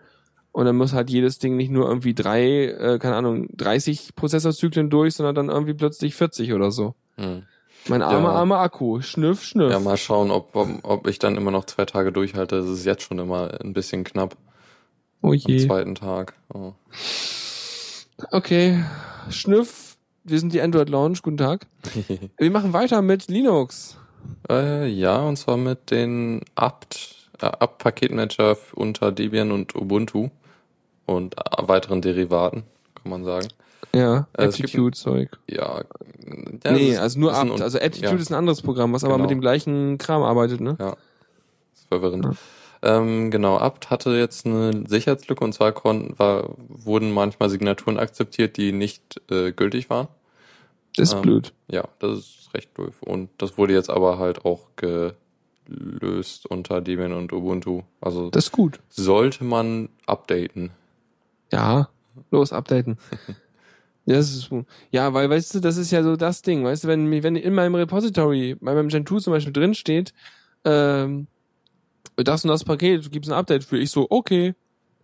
[0.52, 4.90] Und dann muss halt jedes Ding nicht nur irgendwie drei, äh, keine Ahnung, 30 Prozessorzyklen
[4.90, 6.94] durch, sondern dann irgendwie plötzlich 40 oder so.
[7.16, 7.44] Hm.
[7.88, 8.36] Mein armer, Ja.
[8.36, 9.02] armer Akku.
[9.02, 9.72] Schnüff, schnüff.
[9.72, 12.58] Ja, mal schauen, ob, ob, ob ich dann immer noch zwei Tage durchhalte.
[12.58, 14.36] Das ist jetzt schon immer ein bisschen knapp
[15.22, 15.66] oh am je.
[15.66, 16.34] zweiten Tag.
[16.54, 16.74] Oh.
[18.32, 18.84] Okay.
[19.30, 19.93] Schnüff.
[20.24, 21.20] Wir sind die Android Lounge.
[21.22, 21.68] Guten Tag.
[22.38, 23.98] Wir machen weiter mit Linux.
[24.50, 30.30] äh, ja, und zwar mit den apt, äh, apt-Paketmanager unter Debian und Ubuntu
[31.06, 32.64] und äh, weiteren Derivaten,
[32.96, 33.48] kann man sagen.
[33.94, 35.38] Ja, Äh, Aptitude-Zeug.
[35.50, 35.82] Ja,
[36.64, 37.62] ja nee, das ist- also nur apt.
[37.62, 39.24] Also Aptitude ja, ist ein anderes Programm, was aber Genau.
[39.24, 40.78] mit dem gleichen Kram arbeitet, ne?
[40.80, 40.96] Ja,
[41.76, 42.26] ist verwirrend.
[42.84, 48.58] Ähm, genau, apt hatte jetzt eine Sicherheitslücke und zwar konnten, war, wurden manchmal Signaturen akzeptiert,
[48.58, 50.10] die nicht äh, gültig waren.
[50.96, 51.54] Das ist Ähm, blöd.
[51.70, 53.02] Ja, das ist recht doof.
[53.02, 57.84] Und das wurde jetzt aber halt auch gelöst unter Debian und Ubuntu.
[58.02, 58.82] Also Das ist gut.
[58.90, 60.72] sollte man updaten.
[61.52, 61.90] Ja,
[62.32, 62.98] los, updaten.
[64.06, 64.50] Ja, das ist,
[64.92, 67.54] ja, weil, weißt du, das ist ja so das Ding, weißt du, wenn, wenn in
[67.54, 70.14] meinem Repository, bei meinem Gentoo zum Beispiel drin steht,
[70.66, 71.28] ähm,
[72.18, 74.56] das und das Paket, gibt's ein Update für, ich so, okay.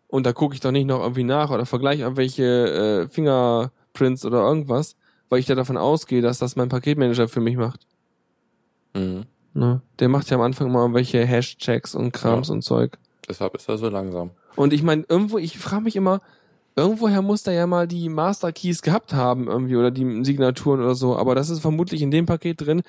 [0.07, 4.39] Und da gucke ich doch nicht noch irgendwie nach oder vergleiche irgendwelche äh, Fingerprints oder
[4.41, 4.95] irgendwas,
[5.29, 7.85] weil ich da davon ausgehe, dass das mein Paketmanager für mich macht.
[8.95, 9.25] Mhm.
[9.53, 9.81] Ne?
[9.99, 12.53] Der macht ja am Anfang immer irgendwelche Hash-Checks und Krams Ja.
[12.55, 12.97] und Zeug.
[13.27, 14.31] Deshalb ist er so langsam.
[14.55, 16.21] Und ich meine, irgendwo, ich frage mich immer,
[16.75, 20.95] irgendwoher muss der ja mal die Master Keys gehabt haben irgendwie oder die Signaturen oder
[20.95, 22.81] so, aber das ist vermutlich in dem Paket drin,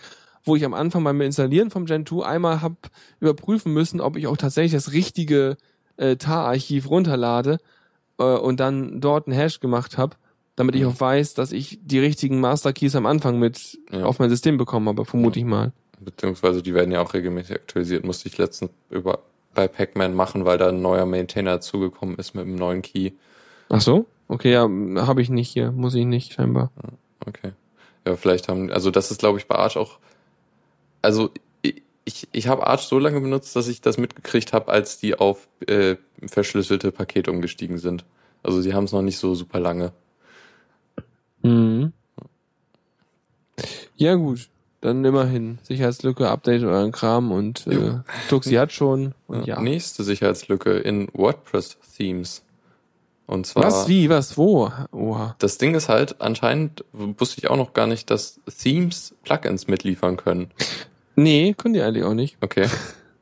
[0.45, 4.27] wo ich am Anfang beim Installieren vom Gen 2 einmal hab überprüfen müssen, ob ich
[4.27, 5.57] auch tatsächlich das richtige
[5.97, 7.59] äh, TAR-Archiv runterlade
[8.19, 10.17] äh, und dann dort einen Hash gemacht habe,
[10.57, 10.89] damit ich Mhm.
[10.89, 14.05] auch weiß, dass ich die richtigen Master Keys am Anfang mit Ja.
[14.05, 15.73] auf mein System bekommen habe, vermute ich mal.
[16.01, 18.05] Beziehungsweise die werden ja auch regelmäßig aktualisiert.
[18.05, 19.19] Musste ich letztens über
[19.53, 23.11] bei Pac-Man machen, weil da ein neuer Maintainer zugekommen ist mit einem neuen Key.
[23.69, 24.07] Ach so?
[24.29, 24.63] Okay, ja,
[25.07, 26.71] habe ich nicht hier, muss ich nicht scheinbar.
[27.27, 27.53] Okay.
[28.07, 29.99] Ja, vielleicht haben, also das ist glaube ich bei Arch auch,
[31.03, 31.31] also
[32.05, 35.49] ich, ich habe Arch so lange benutzt, dass ich das mitgekriegt habe, als die auf
[35.67, 38.05] äh, verschlüsselte Pakete umgestiegen sind.
[38.43, 39.93] Also sie haben es noch nicht so super lange.
[41.43, 41.93] Mhm.
[43.97, 44.49] Ja, gut.
[44.81, 45.59] Dann immerhin.
[45.63, 47.99] Sicherheitslücke, update euren Kram und äh.
[48.31, 49.15] Tuxi hat schon.
[49.27, 49.61] Und ja.
[49.61, 52.43] Nächste Sicherheitslücke in WordPress-Themes.
[53.27, 54.73] Und zwar, Was, wie, was, wo?
[54.91, 55.37] Oha.
[55.39, 60.17] das Ding ist halt, anscheinend wusste ich auch noch gar nicht, dass Themes Plugins mitliefern
[60.17, 60.51] können.
[61.23, 62.37] Nee, können die eigentlich auch nicht.
[62.41, 62.67] Okay.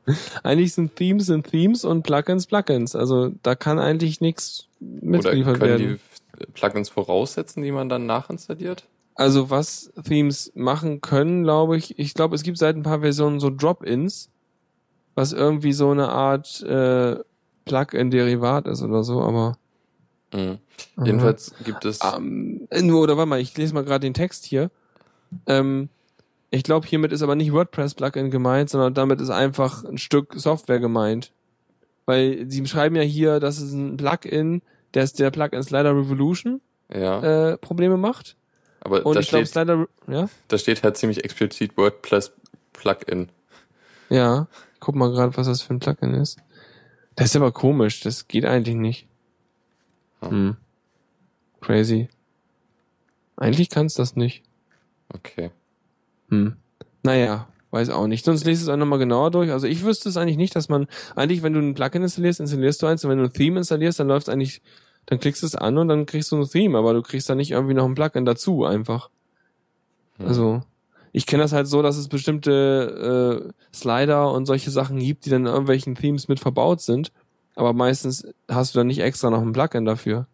[0.43, 2.95] Eigentlich sind Themes sind Themes und Plugins Plugins.
[2.95, 5.99] Also da kann eigentlich nichts Oder mitgeliefert können werden.
[6.39, 8.85] die Plugins voraussetzen, die man dann nachinstalliert?
[9.15, 13.39] Also was Themes machen können, glaube ich, ich glaube, es gibt seit ein paar Versionen
[13.39, 14.29] so Drop-ins,
[15.13, 17.17] was irgendwie so eine Art äh,
[17.65, 19.57] Plugin-Derivat ist oder so, aber
[20.33, 20.59] Mhm.
[21.03, 21.99] Jedenfalls gibt es.
[22.15, 24.69] ähm, nur, oder warte mal, ich lese mal gerade den Text hier.
[25.47, 25.89] Ähm,
[26.51, 30.79] ich glaube, hiermit ist aber nicht WordPress-Plugin gemeint, sondern damit ist einfach ein Stück Software
[30.79, 31.31] gemeint.
[32.05, 34.61] Weil sie schreiben ja hier, dass es ein Plugin,
[34.93, 38.35] der ist der Plugin Slider Revolution ja, äh, Probleme macht.
[38.81, 42.31] aber Und da ich glaube, steht, Slider, ja, da steht halt ziemlich explizit WordPress
[42.73, 43.29] Plugin.
[44.09, 46.37] ja, ich guck mal gerade, was das für ein Plugin ist.
[47.15, 49.07] Das ist aber komisch, das geht eigentlich nicht.
[50.21, 50.29] Hm.
[50.31, 50.57] Hm.
[51.61, 52.09] Crazy.
[53.35, 54.43] Eigentlich kann's das nicht.
[55.13, 55.51] Okay.
[56.29, 56.55] Hm.
[57.03, 58.25] Naja, weiß auch nicht.
[58.25, 59.51] Sonst lest es auch nochmal genauer durch.
[59.51, 62.81] Also ich wüsste es eigentlich nicht, dass man, eigentlich, wenn du ein Plugin installierst, installierst
[62.81, 64.61] du eins und wenn du ein Theme installierst, dann läuft eigentlich,
[65.05, 67.37] dann klickst du es an und dann kriegst du ein Theme, aber du kriegst dann
[67.37, 69.09] nicht irgendwie noch ein Plugin dazu einfach.
[70.17, 70.27] Hm.
[70.27, 70.61] Also,
[71.11, 75.29] ich kenne das halt so, dass es bestimmte äh, Slider und solche Sachen gibt, die
[75.29, 77.11] dann in irgendwelchen Themes mit verbaut sind.
[77.55, 80.27] Aber meistens hast du dann nicht extra noch ein Plugin dafür,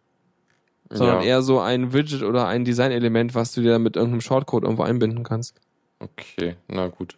[0.90, 4.64] sondern ja, eher so ein Widget oder ein Designelement, was du dir mit irgendeinem Shortcode
[4.64, 5.60] irgendwo einbinden kannst.
[6.00, 7.16] Okay, na gut.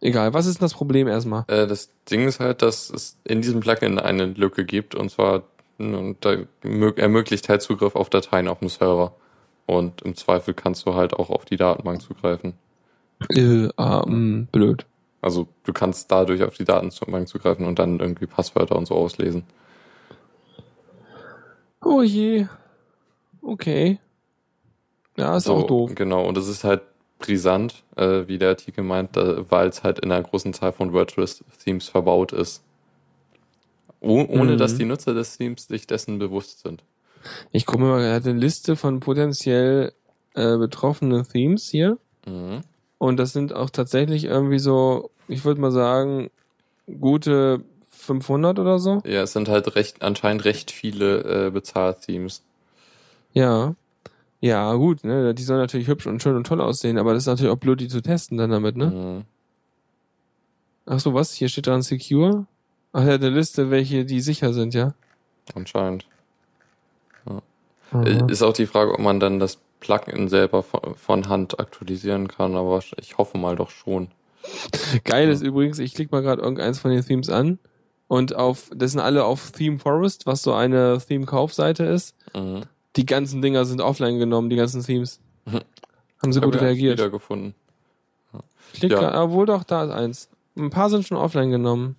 [0.00, 1.44] Egal, was ist denn das Problem erstmal?
[1.48, 5.44] Äh, das Ding ist halt, dass es in diesem Plugin eine Lücke gibt und zwar
[5.78, 9.14] und da mö- ermöglicht halt Zugriff auf Dateien auf dem Server.
[9.66, 12.52] Und im Zweifel kannst du halt auch auf die Datenbank zugreifen.
[13.30, 14.86] Äh, ah, mh, blöd.
[15.22, 19.44] Also du kannst dadurch auf die Datenbank zugreifen und dann irgendwie Passwörter und so auslesen.
[21.82, 22.46] Oh je.
[23.42, 23.98] Okay.
[25.16, 25.92] Ja, ist so, auch doof.
[25.94, 26.82] Genau, und es ist halt
[27.24, 31.88] brisant, äh, wie der Artikel meint, weil es halt in einer großen Zahl von WordPress-Themes
[31.88, 32.62] verbaut ist.
[34.00, 34.58] Oh, ohne Mhm.
[34.58, 36.82] dass die Nutzer des Themes sich dessen bewusst sind.
[37.52, 39.92] Ich gucke mir mal, er hat eine Liste von potenziell
[40.34, 41.96] äh, betroffenen Themes hier.
[42.26, 42.60] Mhm.
[42.98, 46.30] Und das sind auch tatsächlich irgendwie so, ich würde mal sagen,
[47.00, 49.00] gute 500 oder so.
[49.06, 52.42] Ja, es sind halt recht, anscheinend recht viele äh, Bezahl-Themes.
[53.32, 53.74] Ja.
[54.44, 55.34] Ja, gut, ne?
[55.34, 57.80] Die sollen natürlich hübsch und schön und toll aussehen, aber das ist natürlich auch blöd,
[57.80, 58.86] die zu testen dann damit, ne?
[58.90, 59.24] Mhm.
[60.84, 61.32] Ach so, was?
[61.32, 62.44] Hier steht dran Secure?
[62.92, 64.92] Ach, hat eine Liste, welche die sicher sind, ja?
[65.54, 66.04] Anscheinend.
[67.24, 68.02] Mhm.
[68.04, 72.28] Äh, Ist auch die Frage, ob man dann das Plugin selber von, von Hand aktualisieren
[72.28, 74.08] kann, aber ich hoffe mal doch schon.
[75.04, 77.58] Geil ist übrigens, ich klicke mal gerade irgendeins von den Themes an
[78.08, 82.14] und auf, das sind alle auf Theme Forest, was so eine Theme-Kaufseite ist.
[82.34, 82.64] Mhm.
[82.96, 85.20] Die ganzen Dinger sind offline genommen, die ganzen Themes.
[85.46, 85.60] Mhm.
[86.22, 86.98] Haben sie gut ich eigentlich reagiert.
[86.98, 87.54] Wiedergefunden.
[88.80, 88.88] Ja.
[88.88, 90.28] grad- obwohl doch, da ist eins.
[90.56, 91.96] Ein paar sind schon offline genommen.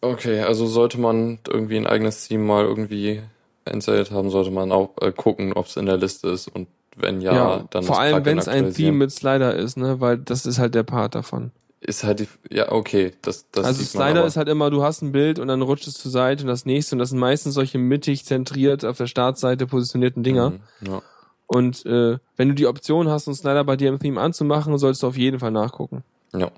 [0.00, 3.22] Okay, also sollte man irgendwie ein eigenes Theme mal irgendwie
[3.64, 6.66] installiert haben, sollte man auch äh, gucken, ob es in der Liste ist und
[6.96, 8.74] wenn ja, dann vor allem, wenn es ein.
[8.74, 11.52] Theme mit Slider ist, ne, weil das ist halt der Part davon.
[11.84, 14.26] Ist halt die ja okay, das das also Slider aber.
[14.28, 16.64] ist halt immer, du hast ein Bild und dann rutscht es zur Seite und das
[16.64, 20.50] nächste und das sind meistens solche mittig zentriert auf der Startseite positionierten Dinger.
[20.50, 21.02] Mhm, ja.
[21.46, 25.02] Und äh, wenn du die Option hast, einen Slider bei dir im Theme anzumachen, solltest
[25.02, 26.02] du auf jeden Fall nachgucken.
[26.32, 26.50] ja,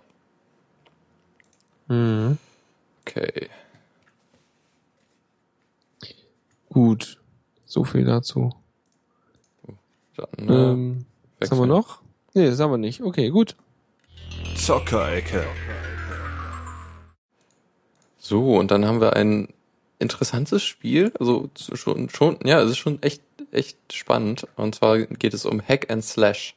[1.89, 2.39] Mhm.
[3.03, 3.49] okay.
[6.71, 7.21] Gut.
[7.67, 8.51] So viel dazu.
[10.17, 11.07] Dann, äh, ähm,
[11.41, 12.01] was haben wir noch?
[12.35, 13.01] Nee, das haben wir nicht.
[13.03, 13.57] Okay, gut.
[14.65, 15.45] Zockerecke.
[18.19, 19.49] So, und dann haben wir ein
[19.99, 23.21] interessantes Spiel, also schon, schon, ja, es ist schon echt,
[23.53, 24.47] echt spannend.
[24.57, 26.55] Und zwar geht es um Hack and Slash.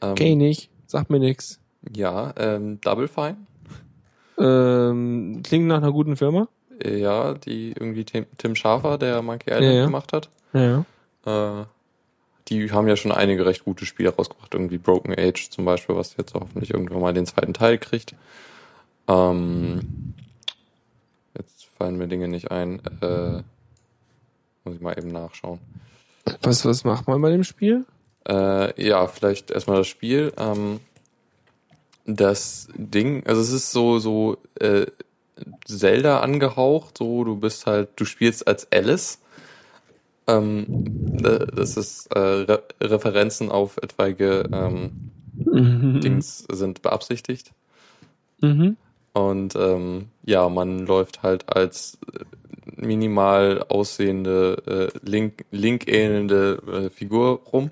[0.00, 0.70] Ähm, Okay, nicht.
[0.86, 1.60] Sagt mir nix.
[1.94, 3.36] Ja, ähm, Double Fine.
[4.38, 6.48] Ähm, klingt nach einer guten Firma.
[6.82, 9.84] Äh, Ja, die irgendwie Tim, Tim Schafer, der Monkey Island Ja, ja.
[9.84, 10.30] gemacht hat.
[10.54, 10.86] Ja.
[11.26, 11.64] Äh,
[12.48, 16.16] die haben ja schon einige recht gute Spiele rausgebracht, irgendwie Broken Age zum Beispiel, was
[16.16, 18.14] jetzt hoffentlich irgendwann mal den zweiten Teil kriegt.
[19.08, 20.14] Ähm,
[21.36, 22.80] jetzt fallen mir Dinge nicht ein.
[23.00, 23.42] Äh,
[24.64, 25.60] muss ich mal eben nachschauen.
[26.42, 27.84] Was, was macht man bei dem Spiel?
[28.28, 30.32] Äh, ja, vielleicht erstmal das Spiel.
[30.36, 30.80] Ähm,
[32.04, 34.86] das Ding, also es ist so, so äh,
[35.64, 39.18] Zelda angehaucht, so du bist halt, du spielst als Alice.
[40.26, 40.66] Ähm,
[41.54, 46.00] das ist äh, Re Referenzen auf etwaige ähm, mhm.
[46.00, 47.52] Dings sind beabsichtigt.
[48.40, 48.76] Mhm.
[49.12, 51.98] Und ähm, ja, man läuft halt als
[52.76, 57.70] minimal aussehende äh, Link Link ähnelnde äh, Figur rum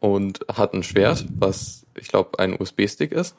[0.00, 3.36] und hat ein Schwert, was ich glaube ein USB-Stick ist.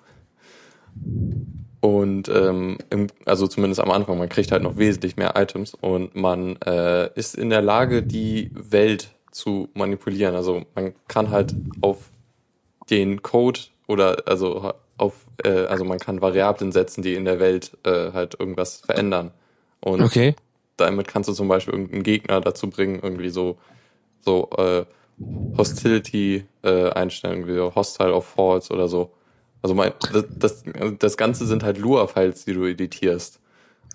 [1.81, 6.15] Und ähm, im, also zumindest am Anfang, man kriegt halt noch wesentlich mehr Items und
[6.15, 10.35] man äh, ist in der Lage, die Welt zu manipulieren.
[10.35, 12.11] Also man kann halt auf
[12.91, 17.71] den Code oder also auf äh, also man kann Variablen setzen, die in der Welt
[17.83, 19.31] äh, halt irgendwas verändern.
[19.79, 20.35] Und okay.
[20.77, 23.57] damit kannst du zum Beispiel irgendeinen Gegner dazu bringen, irgendwie so
[24.19, 24.85] so äh,
[25.57, 29.11] Hostility äh, einstellen, wie Hostile of False oder so.
[29.61, 30.63] Also mein, das, das,
[30.97, 33.39] das Ganze sind halt Lua-Files, die du editierst.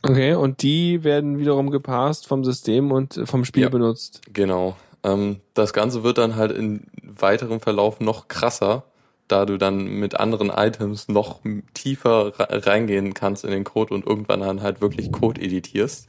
[0.02, 4.20] Okay, und die werden wiederum gepasst vom System und vom Spiel ja, benutzt.
[4.32, 4.76] Genau.
[5.02, 8.84] Ähm, das Ganze wird dann halt in weiterem Verlauf noch krasser,
[9.28, 11.40] da du dann mit anderen Items noch
[11.74, 16.08] tiefer reingehen kannst in den Code und irgendwann dann halt wirklich Code editierst.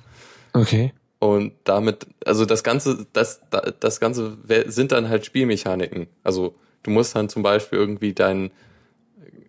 [0.54, 0.94] Okay.
[1.20, 3.42] Und damit, also das Ganze, das,
[3.80, 4.38] das Ganze
[4.68, 6.08] sind dann halt Spielmechaniken.
[6.24, 8.52] Also du musst dann zum Beispiel irgendwie deinen,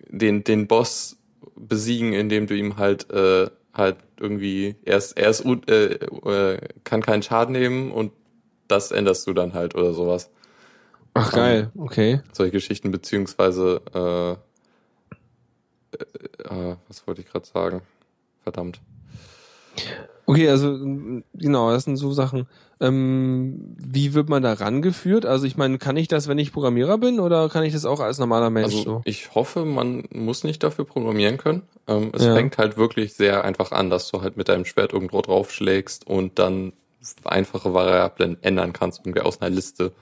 [0.09, 1.17] den, den Boss
[1.57, 7.03] besiegen, indem du ihm halt, äh, halt irgendwie, er ist, er ist, äh, äh, kann
[7.03, 8.13] keinen Schaden nehmen und
[8.67, 10.31] das änderst du dann halt oder sowas.
[11.15, 12.21] Ach geil, um, okay.
[12.33, 14.33] Solche Geschichten, beziehungsweise, äh,
[15.97, 17.83] äh, äh was wollte ich gerade sagen?
[18.43, 18.81] Verdammt.
[20.29, 20.79] Okay, also
[21.33, 22.49] genau, das sind so Sachen.
[22.81, 25.24] Ähm, wie wird man da rangeführt?
[25.24, 28.01] Also ich meine, kann ich das, wenn ich Programmierer bin, oder kann ich das auch
[28.01, 29.03] als normaler Mensch also, so?
[29.07, 31.62] Ich hoffe, man muss nicht dafür programmieren können.
[31.87, 32.35] Ähm, es ja.
[32.35, 36.39] fängt halt wirklich sehr einfach an, dass du halt mit deinem Schwert irgendwo draufschlägst und
[36.39, 36.74] dann
[37.24, 39.93] einfache Variablen ändern kannst, irgendwie aus einer Liste,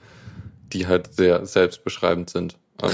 [0.73, 2.57] die halt sehr selbstbeschreibend sind.
[2.83, 2.89] Ähm,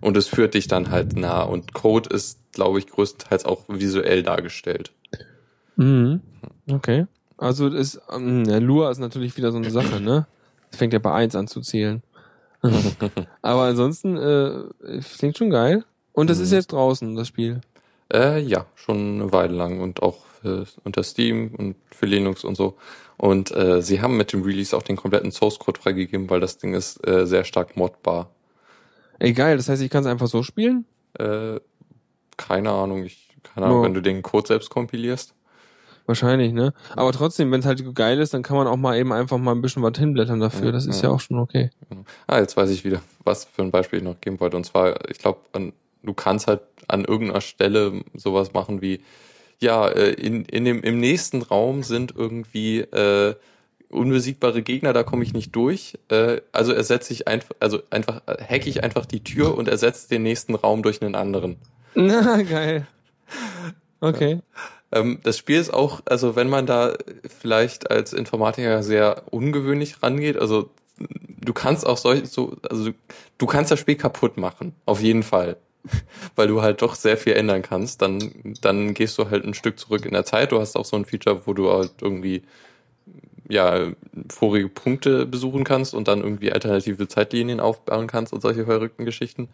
[0.00, 1.42] und es führt dich dann halt nah.
[1.42, 4.90] Und Code ist, glaube ich, größtenteils auch visuell dargestellt.
[5.76, 6.20] Mhm.
[6.70, 7.06] Okay.
[7.36, 10.26] Also ist, ähm, ja, Lua ist natürlich wieder so eine Sache, ne?
[10.70, 12.02] Das fängt ja bei eins an zu zählen.
[13.42, 15.84] Aber ansonsten, äh, klingt schon geil.
[16.12, 16.44] Und das mhm.
[16.44, 17.60] ist jetzt draußen, das Spiel.
[18.12, 22.56] Äh, ja, schon eine Weile lang und auch für, unter Steam und für Linux und
[22.56, 22.76] so.
[23.16, 26.58] Und äh, sie haben mit dem Release auch den kompletten Source Code freigegeben, weil das
[26.58, 28.30] Ding ist äh, sehr stark modbar.
[29.18, 30.84] Ey, geil, das heißt, ich kann es einfach so spielen?
[31.18, 31.60] Äh,
[32.36, 33.84] keine Ahnung, ich, keine Ahnung, oh.
[33.84, 35.34] wenn du den Code selbst kompilierst.
[36.06, 36.74] Wahrscheinlich, ne?
[36.96, 39.52] Aber trotzdem, wenn es halt geil ist, dann kann man auch mal eben einfach mal
[39.52, 40.72] ein bisschen was hinblättern dafür.
[40.72, 41.70] Das ist ja, auch schon okay.
[42.26, 44.56] Ah, jetzt weiß ich wieder, was für ein Beispiel ich noch geben wollte.
[44.56, 45.40] Und zwar, ich glaube,
[46.02, 49.00] du kannst halt an irgendeiner Stelle sowas machen wie,
[49.60, 53.36] ja, äh, in, in dem, im nächsten Raum sind irgendwie äh,
[53.92, 55.98] unbesiegbare Gegner, da komme ich nicht durch.
[56.08, 60.24] Äh, also ersetze ich einfach, also einfach, hack ich einfach die Tür und ersetze den
[60.24, 61.56] nächsten Raum durch einen anderen.
[61.94, 62.86] Na, geil.
[64.00, 64.40] Okay.
[64.92, 66.94] Ähm, das Spiel ist auch, also wenn man da
[67.40, 70.70] vielleicht als Informatiker sehr ungewöhnlich rangeht, also
[71.40, 72.90] du kannst auch solch, so, also
[73.38, 75.56] du kannst das Spiel kaputt machen, auf jeden Fall.
[76.36, 78.02] Weil du halt doch sehr viel ändern kannst.
[78.02, 80.52] Dann, dann gehst du halt ein Stück zurück in der Zeit.
[80.52, 82.42] Du hast auch so ein Feature, wo du halt irgendwie
[83.48, 83.88] ja,
[84.30, 89.48] vorige Punkte besuchen kannst und dann irgendwie alternative Zeitlinien aufbauen kannst und solche verrückten Geschichten.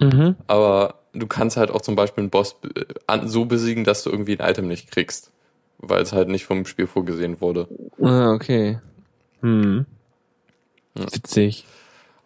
[0.00, 0.36] Mhm.
[0.46, 4.38] Aber du kannst halt auch zum Beispiel einen Boss äh, so besiegen, dass du irgendwie
[4.38, 5.30] ein Item nicht kriegst,
[5.78, 7.68] weil es halt nicht vom Spiel vorgesehen wurde.
[8.00, 8.78] Ah, okay.
[9.40, 9.86] Hm.
[10.96, 11.04] Ja.
[11.04, 11.66] Witzig.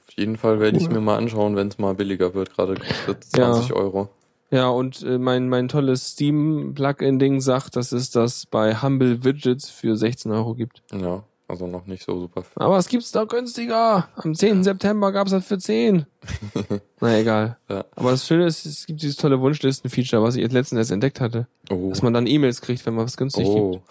[0.06, 2.54] Auf jeden Fall werde ich es mir mal anschauen, wenn es mal billiger wird.
[2.54, 3.76] Gerade kostet 20 ja.
[3.76, 4.08] Euro.
[4.50, 9.94] Ja, und äh, mein, mein tolles Steam-Plugin-Ding sagt, dass es das bei Humble Widgets für
[9.94, 10.82] 16 Euro gibt.
[10.90, 12.62] Ja, also noch nicht so super viel.
[12.62, 14.08] Aber es gibt's doch günstiger.
[14.16, 14.64] Am 10.
[14.64, 16.04] September gab's das für 10.
[17.00, 17.56] Na egal.
[17.70, 17.86] Ja.
[17.96, 21.20] Aber das Schöne ist, es gibt dieses tolle Wunschlisten-Feature, was ich jetzt letztens erst entdeckt
[21.20, 21.48] hatte.
[21.70, 21.88] Oh.
[21.88, 23.70] Dass man dann E-Mails kriegt, wenn man was günstig oh.
[23.72, 23.84] gibt.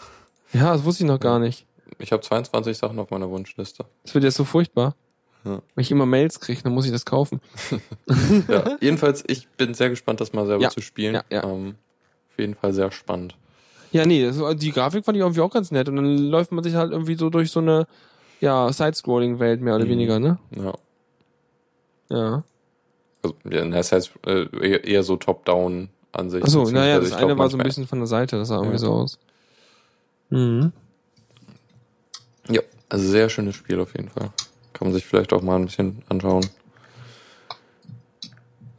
[0.53, 1.65] Ja, das wusste ich noch gar nicht.
[1.97, 3.85] Ich habe 22 Sachen auf meiner Wunschliste.
[4.03, 4.95] Das wird jetzt so furchtbar.
[5.43, 5.61] Ja.
[5.73, 7.41] Wenn ich immer Mails kriege, dann muss ich das kaufen.
[8.47, 10.69] ja, jedenfalls, ich bin sehr gespannt, das mal selber ja.
[10.69, 11.15] zu spielen.
[11.15, 11.43] Ja, ja.
[11.43, 11.75] Ähm,
[12.29, 13.35] auf jeden Fall sehr spannend.
[13.91, 15.87] Ja, nee, das, die Grafik fand ich irgendwie auch ganz nett.
[15.89, 17.87] Und dann läuft man sich halt irgendwie so durch so eine,
[18.39, 19.89] ja, Side-Scrolling-Welt mehr oder mhm.
[19.89, 20.37] weniger, ne?
[20.55, 20.73] Ja.
[22.09, 22.43] Ja.
[23.23, 26.43] Also, ja, das heißt, äh, eher so Top-Down an sich.
[26.43, 28.73] Achso, naja, das eine glaub, war so ein bisschen von der Seite, das sah irgendwie
[28.73, 28.79] ja.
[28.79, 29.19] so aus.
[30.29, 30.71] Mhm.
[32.49, 34.29] Ja, also sehr schönes Spiel auf jeden Fall.
[34.73, 36.45] Kann man sich vielleicht auch mal ein bisschen anschauen.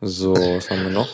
[0.00, 1.08] So, was haben wir noch?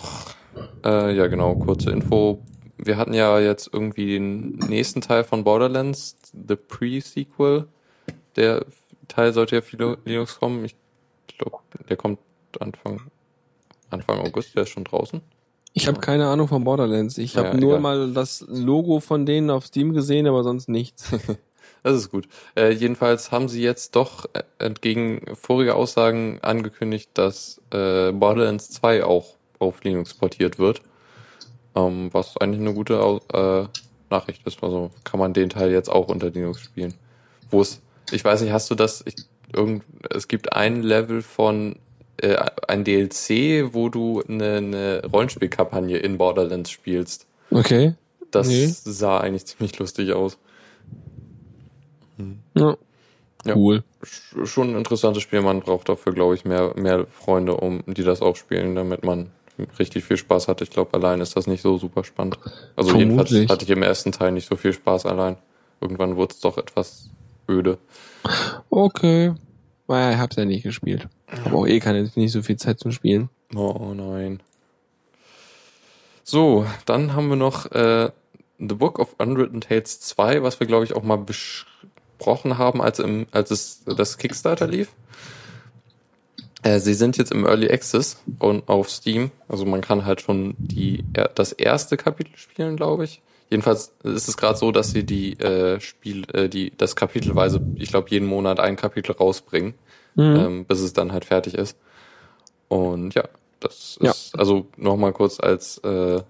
[0.85, 2.43] Äh, ja, genau, kurze Info.
[2.77, 7.67] Wir hatten ja jetzt irgendwie den nächsten Teil von Borderlands, The Pre-Sequel.
[8.37, 8.65] Der
[9.09, 10.65] Teil sollte ja für Linux kommen.
[10.65, 10.75] Ich
[11.39, 11.59] glaube,
[11.89, 12.19] der kommt
[12.61, 13.01] Anfang,
[13.91, 15.21] Anfang August, der ist schon draußen.
[15.73, 17.19] Ich habe keine Ahnung von Borderlands.
[17.19, 17.81] Ich habe Ja, nur egal.
[17.81, 21.11] mal das Logo von denen auf Steam gesehen, aber sonst nichts.
[21.83, 22.29] Das ist gut.
[22.57, 29.05] Äh, jedenfalls haben sie jetzt doch äh, entgegen voriger Aussagen angekündigt, dass äh, Borderlands 2
[29.05, 30.81] auch auf Linux portiert wird.
[31.77, 32.95] Ähm, was eigentlich eine gute
[33.33, 33.65] äh,
[34.11, 34.63] Nachricht ist.
[34.63, 36.95] Also kann man den Teil jetzt auch unter Linux spielen.
[37.51, 37.81] Wo es,
[38.13, 39.03] ich weiß nicht, hast du das?
[39.07, 39.15] Ich,
[39.53, 41.77] irgend, es gibt ein Level von
[42.19, 42.37] äh,
[42.69, 47.27] ein DLC, wo du eine, eine Rollenspielkampagne in Borderlands spielst.
[47.51, 47.95] Okay.
[48.31, 48.67] Das Nee.
[48.69, 50.39] sah eigentlich ziemlich lustig aus.
[52.55, 52.77] Ja.
[53.47, 53.57] Ja.
[53.57, 53.83] Cool.
[54.03, 55.43] Sch- schon ein interessantes Spiel.
[55.43, 59.31] Man braucht dafür, glaube ich, mehr, mehr Freunde, um die das auch spielen, damit man
[59.79, 60.61] richtig viel Spaß hat.
[60.61, 62.39] Ich glaube, allein ist das nicht so super spannend.
[62.77, 63.51] Also jedenfalls Vermutlich.
[63.51, 65.37] hatte ich im ersten Teil nicht so viel Spaß allein.
[65.81, 67.11] Irgendwann wurde es doch etwas
[67.49, 67.79] öde.
[68.71, 69.35] Okay.
[69.87, 71.09] Naja, ich hab's ja nicht gespielt.
[71.45, 73.29] Aber auch eh keine, nicht so viel Zeit zum Spielen.
[73.55, 74.41] Oh nein.
[76.23, 78.11] So, dann haben wir noch äh,
[78.59, 82.99] The Book of Unwritten Tales 2, was wir, glaube ich, auch mal besprochen haben, als,
[82.99, 84.89] im, als es das Kickstarter lief.
[86.65, 89.31] Äh, sie sind jetzt im Early Access und auf Steam.
[89.49, 91.05] Also man kann halt schon die,
[91.35, 93.21] das erste Kapitel spielen, glaube ich.
[93.51, 97.91] Jedenfalls ist es gerade so, dass sie die äh, Spiel, äh, die das kapitelweise, ich
[97.91, 99.75] glaube, jeden Monat ein Kapitel rausbringen,
[100.17, 100.37] Mhm.
[100.37, 101.77] ähm, bis es dann halt fertig ist.
[102.69, 103.25] Und ja,
[103.61, 104.13] das Ja.
[104.13, 106.23] ist also nochmal kurz als äh, äh,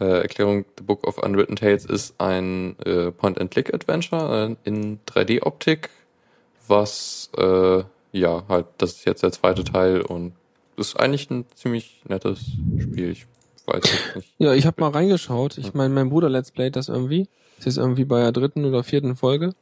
[0.00, 5.88] Erklärung: The Book of Unwritten Tales ist ein äh, Point-and-Click-Adventure äh, in 3D-Optik,
[6.66, 10.32] was äh, ja halt das ist jetzt der zweite Teil und
[10.76, 12.40] ist eigentlich ein ziemlich nettes
[12.78, 13.10] Spiel.
[13.10, 13.26] Ich
[13.66, 13.82] weiß
[14.16, 14.32] nicht.
[14.38, 15.58] Ja, ich habe mal reingeschaut.
[15.58, 17.28] Ich meine, mein Bruder Let's Playt das irgendwie.
[17.58, 19.52] Ist jetzt irgendwie bei der dritten oder vierten Folge.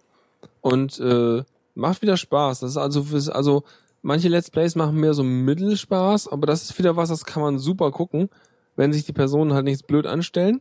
[0.61, 1.43] Und äh,
[1.75, 2.61] macht wieder Spaß.
[2.61, 3.65] Das ist also, fürs- also
[4.03, 7.59] manche Let's Plays machen mehr so Mittelspaß, aber das ist wieder was, das kann man
[7.59, 8.31] super gucken,
[8.77, 10.61] wenn sich die Personen halt nichts blöd anstellen.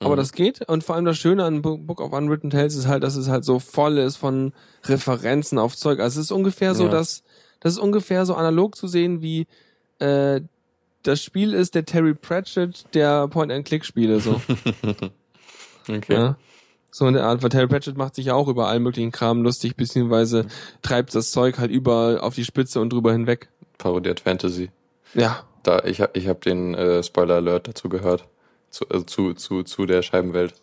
[0.00, 0.18] Aber Mhm.
[0.18, 0.66] das geht.
[0.68, 3.28] Und vor allem das Schöne an Bo- Book of Unwritten Tales ist halt, dass es
[3.28, 4.52] halt so voll ist von
[4.84, 6.00] Referenzen auf Zeug.
[6.00, 6.90] Also es ist ungefähr so, Ja.
[6.90, 7.22] dass
[7.60, 9.46] das ist ungefähr so analog zu sehen wie
[9.98, 10.40] äh,
[11.02, 14.20] das Spiel ist der Terry Pratchett der Point-and-Click-Spiele.
[14.20, 14.40] So.
[15.88, 16.12] Okay.
[16.12, 16.36] ja.
[16.92, 19.42] So in der Art, weil Terry Pratchett macht sich ja auch über allen möglichen Kram
[19.42, 20.46] lustig, beziehungsweise
[20.82, 23.48] treibt das Zeug halt überall auf die Spitze und drüber hinweg.
[23.78, 24.70] Parodiert Fantasy.
[25.14, 25.44] Ja.
[25.62, 28.26] Da ich hab, ich hab den äh, Spoiler Alert dazu gehört.
[28.70, 30.54] Zu, also zu, zu, zu der Scheibenwelt.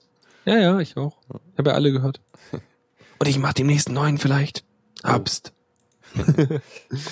[0.46, 1.18] Ja, ja, ich auch.
[1.30, 2.22] Ich habe ja alle gehört.
[3.20, 4.64] Und ich mach demnächst neuen vielleicht.
[5.04, 5.52] Habst.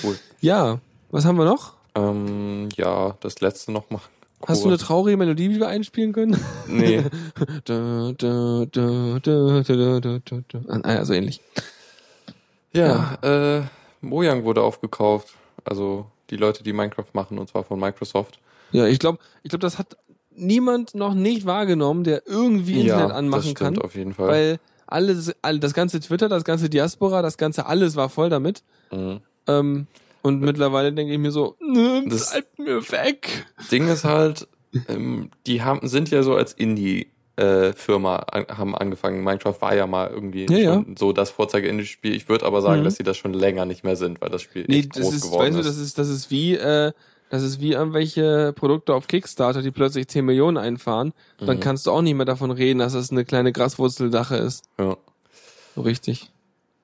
[0.03, 0.17] Cool.
[0.41, 0.79] Ja.
[1.11, 1.73] Was haben wir noch?
[1.95, 4.01] Ähm, ja, das letzte noch mal.
[4.47, 6.39] Hast du eine traurige Melodie, die wir einspielen können?
[6.67, 7.03] Nee.
[7.65, 10.81] da, da, da, da.
[10.83, 11.41] Ah, ja, ähnlich.
[12.73, 13.61] Ja, äh,
[14.01, 15.33] Mojang wurde aufgekauft.
[15.63, 18.39] Also die Leute, die Minecraft machen, und zwar von Microsoft.
[18.71, 19.97] Ja, ich glaube, ich glaube, das hat
[20.31, 23.77] niemand noch nicht wahrgenommen, der irgendwie Internet das anmachen stimmt kann.
[23.79, 24.27] auf jeden Fall.
[24.27, 28.63] Weil alles, all, das ganze Twitter, das ganze Diaspora, das ganze alles war voll damit.
[28.91, 29.19] Mhm.
[29.47, 29.87] Ähm,
[30.21, 33.45] und mittlerweile denke ich mir so, nö, Das- bleibt mir weg.
[33.71, 34.47] Ding ist halt,
[34.87, 37.07] ähm, die haben, sind ja so als Indie
[37.37, 39.21] äh, Firma an, haben angefangen.
[39.21, 42.15] Minecraft war ja mal irgendwie Ja, schon so das Vorzeige-Indie-Spiel.
[42.15, 42.85] Ich würde aber sagen, Mhm.
[42.85, 45.13] dass sie das schon länger nicht mehr sind, weil das Spiel Nee, echt das groß
[45.15, 45.67] ist, geworden weißt du, ist.
[45.67, 46.93] das ist, das ist wie, äh,
[47.35, 51.13] das ist wie irgendwelche Produkte auf Kickstarter, die plötzlich 10 Millionen einfahren.
[51.37, 51.59] Dann Mhm.
[51.61, 54.63] kannst du auch nicht mehr davon reden, dass das eine kleine Graswurzeldache ist.
[54.79, 54.97] ja.
[55.75, 56.31] So richtig.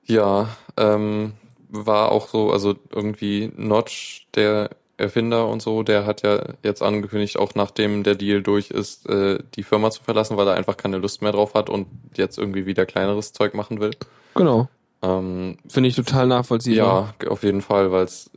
[0.04, 1.32] Ja, ähm,
[1.70, 7.38] war auch so, also irgendwie Notch, der Erfinder und so, der hat ja jetzt angekündigt,
[7.38, 10.98] auch nachdem der Deal durch ist, äh, die Firma zu verlassen, weil er einfach keine
[10.98, 11.86] Lust mehr drauf hat und
[12.16, 13.92] jetzt irgendwie wieder kleineres Zeug machen will.
[14.34, 14.68] Genau.
[15.00, 17.14] Ähm, Finde ich total nachvollziehbar.
[17.22, 18.30] ja, auf jeden Fall, weil es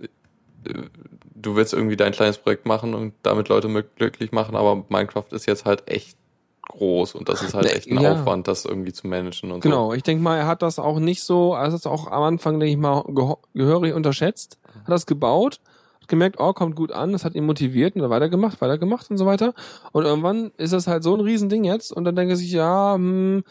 [1.45, 5.45] du willst irgendwie dein kleines Projekt machen und damit Leute glücklich machen, aber Minecraft ist
[5.45, 6.17] jetzt halt echt
[6.67, 8.13] groß und das ist halt Ne, echt ein ja.
[8.13, 11.23] Aufwand, das irgendwie zu managen und Genau, ich denke mal, er hat das auch nicht
[11.23, 13.03] so, er hat das auch am Anfang, denke ich mal,
[13.53, 15.59] gehörig unterschätzt, hat das gebaut,
[16.01, 19.17] hat gemerkt, oh, kommt gut an, das hat ihn motiviert und dann weitergemacht, weitergemacht und
[19.17, 19.53] so weiter.
[19.91, 22.95] Und irgendwann ist das halt so ein Riesending jetzt und dann denke ich sich, ja,
[22.95, 23.43] hm,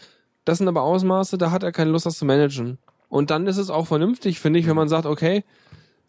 [0.44, 2.78] das sind aber Ausmaße, da hat er keine Lust, das zu managen.
[3.08, 5.44] Und dann ist es auch vernünftig, finde ich, wenn man sagt, okay,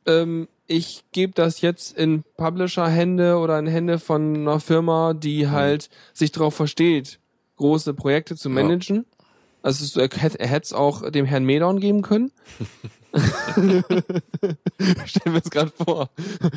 [0.07, 5.89] ähm, ich gebe das jetzt in Publisher-Hände oder in Hände von einer Firma, die halt
[6.13, 7.19] sich darauf versteht,
[7.57, 8.55] große Projekte zu Ja.
[8.55, 9.05] managen.
[9.61, 12.31] Also es- er hätte er hätte es auch dem Herrn Medon geben können.
[15.05, 16.09] Stellen wir es gerade vor.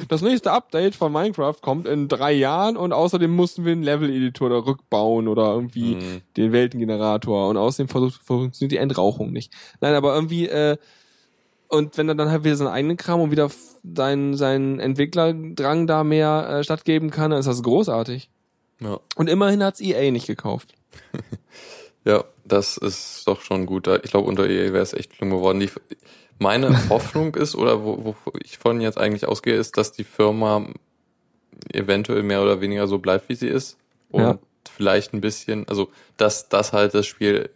[0.09, 4.50] Das nächste Update von Minecraft kommt in drei Jahren und außerdem mussten wir einen Level-Editor
[4.50, 6.20] da rückbauen oder irgendwie Mhm.
[6.36, 9.52] den Weltengenerator und außerdem versucht, funktioniert die Entrauchung nicht.
[9.80, 10.76] Nein, aber irgendwie, äh,
[11.68, 13.50] und wenn er dann halt wieder seinen eigenen Kram und wieder
[13.94, 18.30] seinen, seinen Entwicklerdrang da mehr äh, stattgeben kann, dann ist das großartig.
[18.80, 19.00] Ja.
[19.16, 20.74] Und immerhin hat's EA nicht gekauft.
[22.04, 23.86] Ja, das ist doch schon gut.
[24.02, 25.60] Ich glaube, unter EA wäre es echt schlimm geworden.
[25.60, 25.68] Die,
[26.38, 30.64] meine Hoffnung ist, oder wo, wo ich von jetzt eigentlich ausgehe, ist, dass die Firma
[31.72, 33.76] eventuell mehr oder weniger so bleibt, wie sie ist.
[34.10, 34.38] Und Ja.
[34.70, 37.50] vielleicht ein bisschen, also dass das halt das Spiel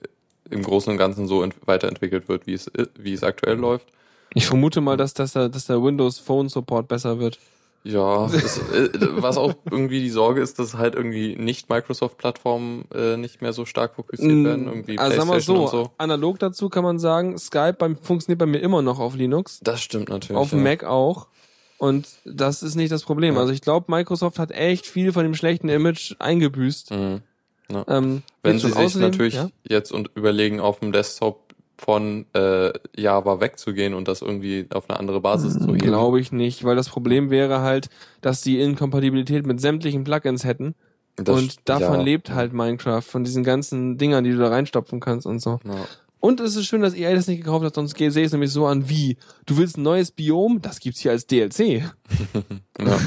[0.50, 3.86] im Großen und Ganzen so ent weiterentwickelt wird, wie es, wie es aktuell läuft.
[4.34, 7.38] Ich vermute mal, dass, dass, der, dass der Windows Phone Support besser wird.
[7.84, 13.16] Ja, es, äh, was auch irgendwie die Sorge ist, dass halt irgendwie nicht Microsoft-Plattformen äh,
[13.16, 15.90] nicht mehr so stark fokussiert werden, irgendwie also sagen wir so, und so.
[15.98, 19.82] analog dazu kann man sagen, Skype beim, funktioniert bei mir immer noch auf Linux, Das
[19.82, 20.36] stimmt natürlich.
[20.36, 20.58] auf ja.
[20.58, 21.26] Mac auch.
[21.76, 23.34] Und das ist nicht das Problem.
[23.34, 23.40] Ja.
[23.40, 26.92] Also ich glaube, Microsoft hat echt viel von dem schlechten Image eingebüßt.
[26.92, 27.22] Mhm.
[27.88, 29.50] Ähm, Wenn sie sich natürlich ja?
[29.68, 34.98] jetzt und überlegen, auf dem Desktop von äh, Java wegzugehen und das irgendwie auf eine
[34.98, 35.78] andere Basis zu heben.
[35.78, 37.88] Glaube ich nicht, weil das Problem wäre halt,
[38.20, 40.74] dass die Inkompatibilität mit sämtlichen Plugins hätten.
[41.16, 42.02] Das- und davon ja.
[42.02, 45.60] lebt halt Minecraft, von diesen ganzen Dingern, die du da reinstopfen kannst und so.
[45.64, 45.86] Ja.
[46.20, 48.52] Und es ist schön, dass EA das nicht gekauft hat, sonst sehe ich es nämlich
[48.52, 51.90] so an wie, du willst ein neues Biom, das gibt's hier als DLC.
[52.80, 52.98] Ja.